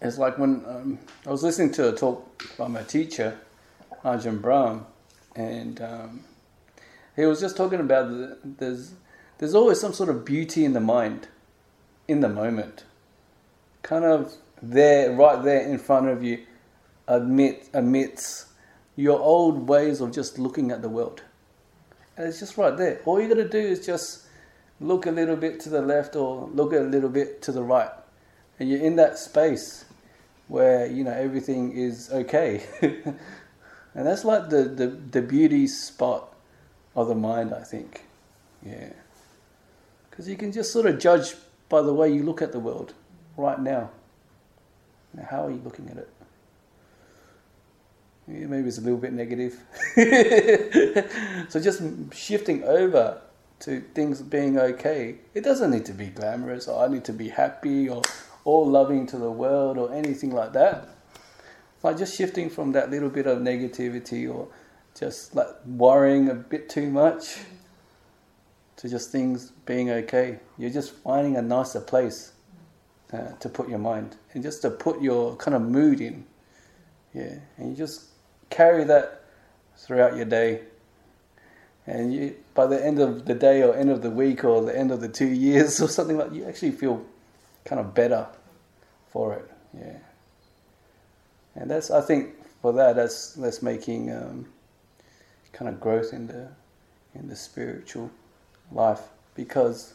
it's 0.00 0.18
like 0.18 0.38
when 0.38 0.64
um, 0.66 0.98
I 1.26 1.30
was 1.30 1.42
listening 1.42 1.72
to 1.72 1.92
a 1.92 1.96
talk 1.96 2.56
by 2.58 2.68
my 2.68 2.82
teacher, 2.82 3.38
Ajahn 4.04 4.42
Brahm, 4.42 4.86
and 5.34 5.80
um, 5.80 6.20
he 7.16 7.24
was 7.24 7.40
just 7.40 7.56
talking 7.56 7.80
about 7.80 8.10
the, 8.10 8.38
there's 8.44 8.92
there's 9.38 9.54
always 9.54 9.80
some 9.80 9.92
sort 9.92 10.10
of 10.10 10.24
beauty 10.24 10.64
in 10.64 10.72
the 10.72 10.80
mind, 10.80 11.28
in 12.06 12.20
the 12.20 12.28
moment, 12.28 12.84
kind 13.82 14.04
of 14.04 14.34
there, 14.60 15.12
right 15.12 15.42
there 15.42 15.62
in 15.62 15.78
front 15.78 16.08
of 16.08 16.22
you, 16.22 16.44
amid, 17.06 17.60
amidst 17.72 18.46
your 18.96 19.20
old 19.20 19.68
ways 19.68 20.00
of 20.00 20.12
just 20.12 20.38
looking 20.38 20.70
at 20.70 20.82
the 20.82 20.88
world. 20.88 21.22
And 22.18 22.26
it's 22.26 22.40
just 22.40 22.58
right 22.58 22.76
there. 22.76 23.00
All 23.04 23.20
you 23.20 23.28
got 23.28 23.36
to 23.36 23.48
do 23.48 23.58
is 23.58 23.86
just 23.86 24.26
look 24.80 25.06
a 25.06 25.10
little 25.10 25.36
bit 25.36 25.60
to 25.60 25.68
the 25.68 25.80
left 25.80 26.16
or 26.16 26.48
look 26.52 26.72
a 26.72 26.80
little 26.80 27.08
bit 27.08 27.40
to 27.42 27.52
the 27.52 27.62
right. 27.62 27.90
And 28.58 28.68
you're 28.68 28.80
in 28.80 28.96
that 28.96 29.18
space 29.18 29.84
where, 30.48 30.86
you 30.86 31.04
know, 31.04 31.12
everything 31.12 31.70
is 31.72 32.10
okay. 32.10 32.64
and 32.82 33.16
that's 33.94 34.24
like 34.24 34.50
the, 34.50 34.64
the, 34.64 34.88
the 34.88 35.22
beauty 35.22 35.68
spot 35.68 36.34
of 36.96 37.06
the 37.06 37.14
mind, 37.14 37.54
I 37.54 37.62
think. 37.62 38.02
Yeah. 38.66 38.90
Because 40.10 40.28
you 40.28 40.36
can 40.36 40.50
just 40.50 40.72
sort 40.72 40.86
of 40.86 40.98
judge 40.98 41.34
by 41.68 41.82
the 41.82 41.94
way 41.94 42.12
you 42.12 42.24
look 42.24 42.42
at 42.42 42.50
the 42.50 42.58
world 42.58 42.94
right 43.36 43.60
now. 43.60 43.90
now 45.14 45.28
how 45.30 45.46
are 45.46 45.50
you 45.52 45.60
looking 45.64 45.88
at 45.88 45.98
it? 45.98 46.10
Yeah, 48.30 48.46
maybe 48.46 48.68
it's 48.68 48.78
a 48.78 48.82
little 48.82 48.98
bit 48.98 49.12
negative. 49.12 49.58
so 51.48 51.60
just 51.60 51.82
shifting 52.12 52.62
over 52.64 53.22
to 53.60 53.80
things 53.94 54.20
being 54.20 54.58
okay. 54.58 55.16
It 55.34 55.42
doesn't 55.42 55.70
need 55.70 55.86
to 55.86 55.94
be 55.94 56.08
glamorous 56.08 56.68
or 56.68 56.84
I 56.84 56.88
need 56.88 57.04
to 57.06 57.12
be 57.12 57.28
happy 57.28 57.88
or 57.88 58.02
all 58.44 58.66
loving 58.66 59.06
to 59.08 59.18
the 59.18 59.30
world 59.30 59.78
or 59.78 59.92
anything 59.94 60.30
like 60.30 60.52
that. 60.52 60.88
Like 61.82 61.96
just 61.96 62.16
shifting 62.16 62.50
from 62.50 62.72
that 62.72 62.90
little 62.90 63.08
bit 63.08 63.26
of 63.26 63.38
negativity 63.38 64.32
or 64.32 64.48
just 64.98 65.34
like 65.34 65.48
worrying 65.64 66.28
a 66.28 66.34
bit 66.34 66.68
too 66.68 66.90
much 66.90 67.38
to 68.76 68.88
just 68.88 69.10
things 69.10 69.52
being 69.64 69.90
okay. 69.90 70.38
You're 70.58 70.70
just 70.70 70.92
finding 70.92 71.36
a 71.36 71.42
nicer 71.42 71.80
place 71.80 72.32
uh, 73.12 73.32
to 73.40 73.48
put 73.48 73.68
your 73.68 73.78
mind 73.78 74.16
and 74.34 74.42
just 74.42 74.60
to 74.62 74.70
put 74.70 75.00
your 75.00 75.34
kind 75.36 75.54
of 75.54 75.62
mood 75.62 76.00
in. 76.00 76.26
Yeah, 77.14 77.36
and 77.56 77.70
you 77.70 77.76
just 77.76 78.08
carry 78.50 78.84
that 78.84 79.24
throughout 79.76 80.16
your 80.16 80.24
day. 80.24 80.62
And 81.86 82.12
you, 82.12 82.36
by 82.54 82.66
the 82.66 82.84
end 82.84 82.98
of 82.98 83.24
the 83.24 83.34
day 83.34 83.62
or 83.62 83.74
end 83.74 83.90
of 83.90 84.02
the 84.02 84.10
week 84.10 84.44
or 84.44 84.62
the 84.62 84.76
end 84.76 84.90
of 84.90 85.00
the 85.00 85.08
two 85.08 85.26
years 85.48 85.80
or 85.80 85.88
something 85.88 86.18
like, 86.18 86.32
you 86.32 86.44
actually 86.44 86.72
feel 86.72 87.04
kind 87.64 87.80
of 87.80 87.94
better 87.94 88.26
for 89.10 89.34
it. 89.34 89.50
Yeah, 89.78 89.98
and 91.54 91.70
that's 91.70 91.90
I 91.90 92.00
think 92.00 92.34
for 92.62 92.72
that 92.72 92.96
that's 92.96 93.34
that's 93.34 93.62
making 93.62 94.12
um, 94.12 94.46
kind 95.52 95.68
of 95.68 95.80
growth 95.80 96.12
in 96.12 96.26
the 96.26 96.48
in 97.14 97.28
the 97.28 97.36
spiritual 97.36 98.10
life 98.72 99.02
because, 99.34 99.94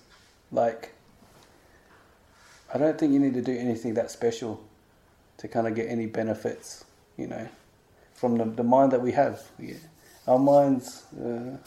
like, 0.52 0.94
I 2.74 2.78
don't 2.78 2.98
think 2.98 3.14
you 3.14 3.20
need 3.20 3.34
to 3.34 3.42
do 3.42 3.56
anything 3.56 3.94
that 3.96 4.12
special 4.12 4.64
to 5.38 5.48
kind 5.48 5.68
of 5.68 5.76
get 5.76 5.90
any 5.90 6.06
benefits, 6.06 6.86
you 7.18 7.28
know, 7.28 7.48
from 8.24 8.38
the, 8.38 8.46
the 8.46 8.64
mind 8.64 8.94
that 8.94 9.02
we 9.02 9.12
have. 9.12 9.42
Yeah. 9.60 9.74
Our 10.30 10.40
minds, 10.40 11.04
uh, 11.14 11.58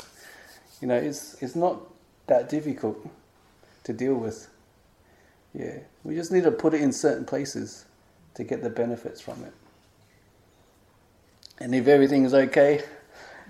you 0.81 0.89
know, 0.89 0.95
it's 0.97 1.37
it's 1.43 1.55
not 1.55 1.83
that 2.29 2.49
difficult 2.49 2.97
to 3.85 3.93
deal 3.93 4.15
with. 4.15 4.49
Yeah, 5.53 5.81
we 6.03 6.15
just 6.15 6.33
need 6.33 6.45
to 6.45 6.51
put 6.51 6.73
it 6.73 6.81
in 6.81 6.95
certain 6.95 7.27
places 7.27 7.85
to 8.37 8.43
get 8.43 8.63
the 8.63 8.71
benefits 8.71 9.21
from 9.21 9.45
it. 9.45 9.53
And 11.59 11.75
if 11.75 11.89
everything 11.89 12.25
is 12.25 12.33
okay, 12.33 12.83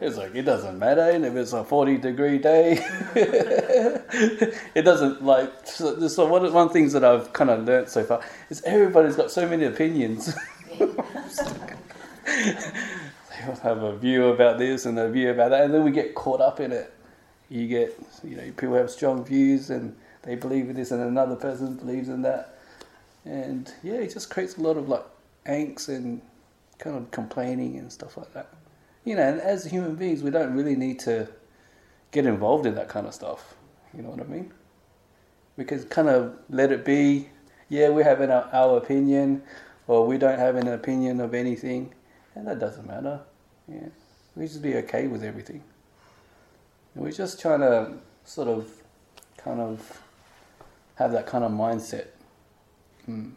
it's 0.01 0.17
like 0.17 0.35
it 0.35 0.43
doesn't 0.43 0.77
matter, 0.77 1.09
and 1.09 1.25
if 1.25 1.37
it's 1.37 1.53
a 1.53 1.63
forty 1.63 1.99
degree 1.99 2.39
day, 2.39 2.79
it 4.75 4.83
doesn't 4.83 5.23
like. 5.23 5.53
So, 5.65 6.09
so 6.09 6.27
one 6.27 6.53
one 6.53 6.71
things 6.71 6.93
that 6.93 7.05
I've 7.05 7.33
kind 7.33 7.51
of 7.51 7.65
learnt 7.67 7.89
so 7.89 8.03
far 8.03 8.21
is 8.51 8.63
everybody's 8.63 9.15
got 9.15 9.31
so 9.31 9.49
many 9.49 9.67
opinions. 9.67 10.37
they 12.27 13.47
all 13.49 13.57
have 13.63 13.83
a 13.83 13.97
view 13.97 14.29
about 14.29 14.59
this 14.59 14.87
and 14.87 14.99
a 14.99 15.11
view 15.11 15.31
about 15.31 15.51
that, 15.51 15.65
and 15.65 15.75
then 15.75 15.85
we 15.85 15.91
get 15.91 16.15
caught 16.15 16.41
up 16.41 16.61
in 16.61 16.73
it. 16.73 16.93
You 17.49 17.69
get, 17.69 17.99
you 18.25 18.37
know, 18.37 18.43
people 18.57 18.75
have 18.75 18.91
strong 18.91 19.25
views 19.25 19.71
and 19.71 19.97
they 20.23 20.35
believe 20.35 20.69
in 20.69 20.77
this, 20.77 20.91
and 20.91 21.03
another 21.03 21.37
person 21.37 21.77
believes 21.77 22.09
in 22.09 22.23
that, 22.23 22.59
and 23.25 23.73
yeah, 23.83 23.95
it 23.95 24.13
just 24.13 24.31
creates 24.31 24.57
a 24.57 24.61
lot 24.61 24.77
of 24.77 24.89
like 24.89 25.05
angst 25.47 25.89
and 25.89 26.21
kind 26.79 26.97
of 26.97 27.11
complaining 27.11 27.79
and 27.79 27.91
stuff 27.91 28.17
like 28.17 28.33
that 28.35 28.49
you 29.07 29.15
know, 29.15 29.23
and 29.23 29.41
as 29.41 29.65
human 29.65 29.95
beings, 29.95 30.23
we 30.23 30.31
don't 30.31 30.55
really 30.55 30.75
need 30.75 30.99
to 30.99 31.29
get 32.11 32.27
involved 32.27 32.67
in 32.67 32.75
that 32.75 32.89
kind 32.89 33.07
of 33.07 33.15
stuff. 33.15 33.55
You 33.97 34.03
know 34.03 34.11
what 34.11 34.21
I 34.21 34.25
mean? 34.25 34.53
We 35.57 35.65
can 35.65 35.85
kind 35.85 36.09
of 36.09 36.37
let 36.51 36.73
it 36.73 36.85
be. 36.85 37.29
Yeah, 37.69 37.91
we 37.91 38.03
have 38.03 38.21
our, 38.21 38.49
our 38.53 38.77
opinion, 38.77 39.43
or 39.87 40.07
we 40.07 40.19
don't 40.19 40.39
have 40.39 40.57
an 40.57 40.69
opinion 40.69 41.21
of 41.21 41.35
anything, 41.35 41.95
and 42.37 42.47
that 42.47 42.61
doesn't 42.61 42.87
matter. 42.87 43.21
Yeah, 43.67 43.89
we 44.37 44.47
just 44.47 44.63
be 44.63 44.77
okay 44.77 45.09
with 45.09 45.25
everything. 45.25 45.65
And 46.95 47.03
we're 47.03 47.11
just 47.11 47.41
trying 47.41 47.61
to 47.61 47.95
sort 48.25 48.47
of, 48.47 48.71
kind 49.39 49.61
of, 49.61 50.03
have 50.97 51.13
that 51.13 51.27
kind 51.27 51.45
of 51.45 51.51
mindset. 51.51 52.09
Mm. 53.09 53.33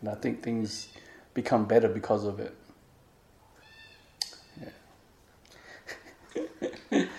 And 0.00 0.10
I 0.10 0.14
think 0.14 0.42
things 0.42 0.88
become 1.34 1.66
better 1.66 1.88
because 1.88 2.24
of 2.24 2.40
it. 2.40 2.56
Yeah. 6.90 7.04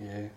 Yeah. 0.00 0.28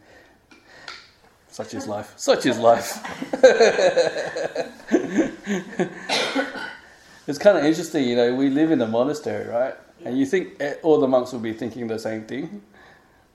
Such 1.52 1.74
is 1.74 1.86
life. 1.86 2.14
Such 2.16 2.46
is 2.46 2.58
life. 2.58 2.98
it's 7.28 7.38
kind 7.38 7.58
of 7.58 7.66
interesting, 7.66 8.08
you 8.08 8.16
know, 8.16 8.34
we 8.34 8.50
live 8.50 8.72
in 8.72 8.82
a 8.82 8.88
monastery, 8.88 9.50
right? 9.50 9.76
And 10.06 10.18
you 10.18 10.26
think 10.26 10.56
eh, 10.62 10.76
all 10.82 11.00
the 11.00 11.08
monks 11.08 11.34
will 11.34 11.42
be 11.42 11.54
thinking 11.54 11.88
the 11.88 12.00
same 12.00 12.24
thing, 12.24 12.62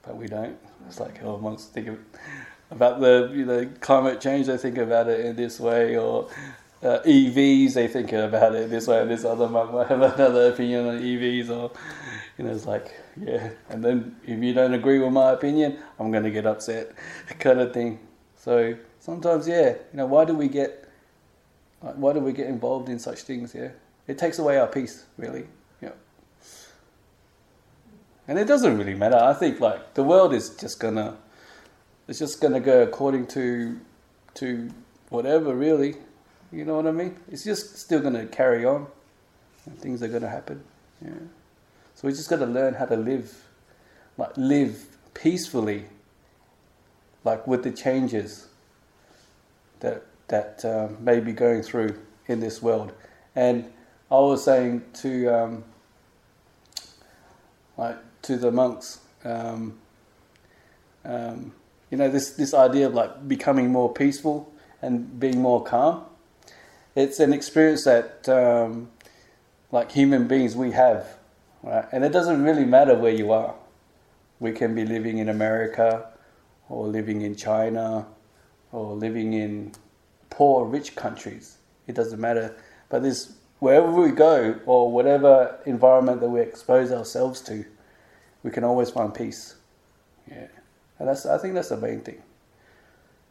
but 0.01 0.17
we 0.17 0.27
don't. 0.27 0.57
It's 0.87 0.99
like, 0.99 1.23
oh, 1.23 1.37
monks 1.37 1.65
think 1.65 1.97
about 2.71 2.99
the 2.99 3.31
you 3.33 3.45
know 3.45 3.69
climate 3.79 4.19
change, 4.19 4.47
they 4.47 4.57
think 4.57 4.77
about 4.77 5.07
it 5.07 5.25
in 5.25 5.35
this 5.35 5.59
way, 5.59 5.97
or 5.97 6.29
uh, 6.83 6.99
EVs, 7.05 7.73
they 7.73 7.87
think 7.87 8.11
about 8.13 8.55
it 8.55 8.69
this 8.69 8.87
way, 8.87 9.01
and 9.01 9.11
this 9.11 9.25
other 9.25 9.47
monk 9.47 9.71
might 9.71 9.87
have 9.87 10.01
another 10.01 10.49
opinion 10.49 10.87
on 10.87 10.99
EVs, 10.99 11.49
or 11.49 11.71
you 12.37 12.45
know, 12.45 12.51
it's 12.51 12.65
like, 12.65 12.93
yeah. 13.19 13.49
And 13.69 13.83
then 13.83 14.15
if 14.25 14.41
you 14.41 14.53
don't 14.53 14.73
agree 14.73 14.99
with 14.99 15.11
my 15.11 15.31
opinion, 15.31 15.77
I'm 15.99 16.11
going 16.11 16.23
to 16.23 16.31
get 16.31 16.45
upset, 16.45 16.93
kind 17.39 17.59
of 17.59 17.73
thing. 17.73 17.99
So 18.47 18.77
sometimes, 19.01 19.45
yeah, 19.45 19.71
you 19.71 19.97
know, 19.97 20.05
why 20.05 20.23
do 20.23 20.33
we 20.33 20.47
get, 20.47 20.87
like, 21.83 21.95
why 21.95 22.13
do 22.13 22.21
we 22.21 22.31
get 22.31 22.47
involved 22.47 22.87
in 22.87 22.97
such 22.97 23.23
things? 23.23 23.53
Yeah, 23.53 23.71
it 24.07 24.17
takes 24.17 24.39
away 24.39 24.57
our 24.57 24.67
peace, 24.67 25.03
really. 25.17 25.47
Yeah. 25.81 25.91
And 28.25 28.39
it 28.39 28.47
doesn't 28.47 28.77
really 28.77 28.95
matter. 28.95 29.17
I 29.17 29.33
think 29.33 29.59
like 29.59 29.95
the 29.95 30.03
world 30.03 30.33
is 30.33 30.51
just 30.51 30.79
gonna, 30.79 31.17
it's 32.07 32.19
just 32.19 32.39
gonna 32.39 32.61
go 32.61 32.83
according 32.83 33.27
to, 33.35 33.81
to 34.35 34.69
whatever 35.09 35.53
really. 35.53 35.97
You 36.53 36.63
know 36.63 36.77
what 36.77 36.87
I 36.87 36.91
mean? 36.91 37.19
It's 37.29 37.43
just 37.43 37.77
still 37.77 38.01
to 38.01 38.27
carry 38.27 38.63
on. 38.63 38.87
And 39.65 39.77
things 39.77 40.01
are 40.01 40.19
to 40.21 40.29
happen. 40.29 40.63
Yeah. 41.03 41.11
So 41.95 42.07
we 42.07 42.13
just 42.13 42.29
got 42.29 42.39
to 42.39 42.45
learn 42.45 42.75
how 42.75 42.85
to 42.85 42.95
live, 42.95 43.43
like 44.17 44.37
live 44.37 44.85
peacefully, 45.13 45.87
like 47.27 47.45
with 47.45 47.63
the 47.63 47.71
changes 47.71 48.47
that 49.81 50.03
that 50.29 50.65
um, 50.65 50.97
may 51.03 51.19
be 51.19 51.33
going 51.33 51.61
through 51.61 51.99
in 52.27 52.39
this 52.39 52.61
world. 52.61 52.91
And 53.35 53.71
I 54.09 54.15
was 54.15 54.43
saying 54.43 54.83
to 55.01 55.11
um, 55.27 55.63
like 57.77 57.97
to 58.23 58.37
the 58.37 58.51
monks. 58.51 58.99
Um, 59.23 59.77
um, 61.05 61.53
you 61.91 61.97
know, 61.97 62.09
this 62.09 62.31
this 62.31 62.53
idea 62.53 62.87
of 62.87 62.93
like 62.93 63.27
becoming 63.27 63.71
more 63.71 63.93
peaceful 63.93 64.51
and 64.81 65.19
being 65.19 65.41
more 65.41 65.63
calm. 65.63 66.05
It's 66.95 67.19
an 67.19 67.31
experience 67.31 67.83
that, 67.83 68.27
um, 68.27 68.89
like 69.71 69.91
human 69.91 70.27
beings, 70.27 70.55
we 70.55 70.71
have, 70.71 71.05
right? 71.61 71.85
And 71.91 72.03
it 72.03 72.11
doesn't 72.11 72.43
really 72.43 72.65
matter 72.65 72.95
where 72.95 73.13
you 73.13 73.31
are. 73.31 73.53
We 74.39 74.51
can 74.51 74.73
be 74.73 74.83
living 74.83 75.19
in 75.19 75.29
America, 75.29 76.09
or 76.69 76.87
living 76.87 77.21
in 77.21 77.35
China, 77.35 78.07
or 78.71 78.93
living 78.93 79.33
in 79.33 79.71
poor, 80.29 80.65
rich 80.65 80.95
countries. 80.95 81.57
It 81.87 81.95
doesn't 81.95 82.19
matter. 82.19 82.55
But 82.89 83.03
this, 83.03 83.33
wherever 83.59 83.89
we 83.91 84.11
go, 84.11 84.59
or 84.65 84.91
whatever 84.91 85.59
environment 85.65 86.21
that 86.21 86.29
we 86.29 86.41
expose 86.41 86.91
ourselves 86.91 87.41
to, 87.41 87.65
we 88.43 88.51
can 88.51 88.63
always 88.63 88.89
find 88.89 89.13
peace. 89.13 89.55
Yeah, 90.29 90.47
and 90.99 91.07
that's 91.07 91.25
I 91.25 91.37
think 91.37 91.53
that's 91.53 91.69
the 91.69 91.77
main 91.77 92.01
thing. 92.01 92.21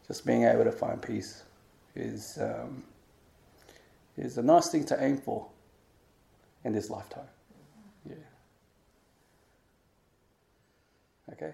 Just 0.07 0.25
being 0.25 0.43
able 0.43 0.63
to 0.63 0.71
find 0.71 1.01
peace 1.01 1.43
is 1.95 2.37
um, 2.41 2.83
is 4.17 4.37
a 4.37 4.43
nice 4.43 4.69
thing 4.69 4.85
to 4.85 5.03
aim 5.03 5.17
for 5.17 5.47
in 6.63 6.73
this 6.73 6.89
lifetime. 6.89 7.27
Yeah. 8.09 8.15
Okay. 11.33 11.53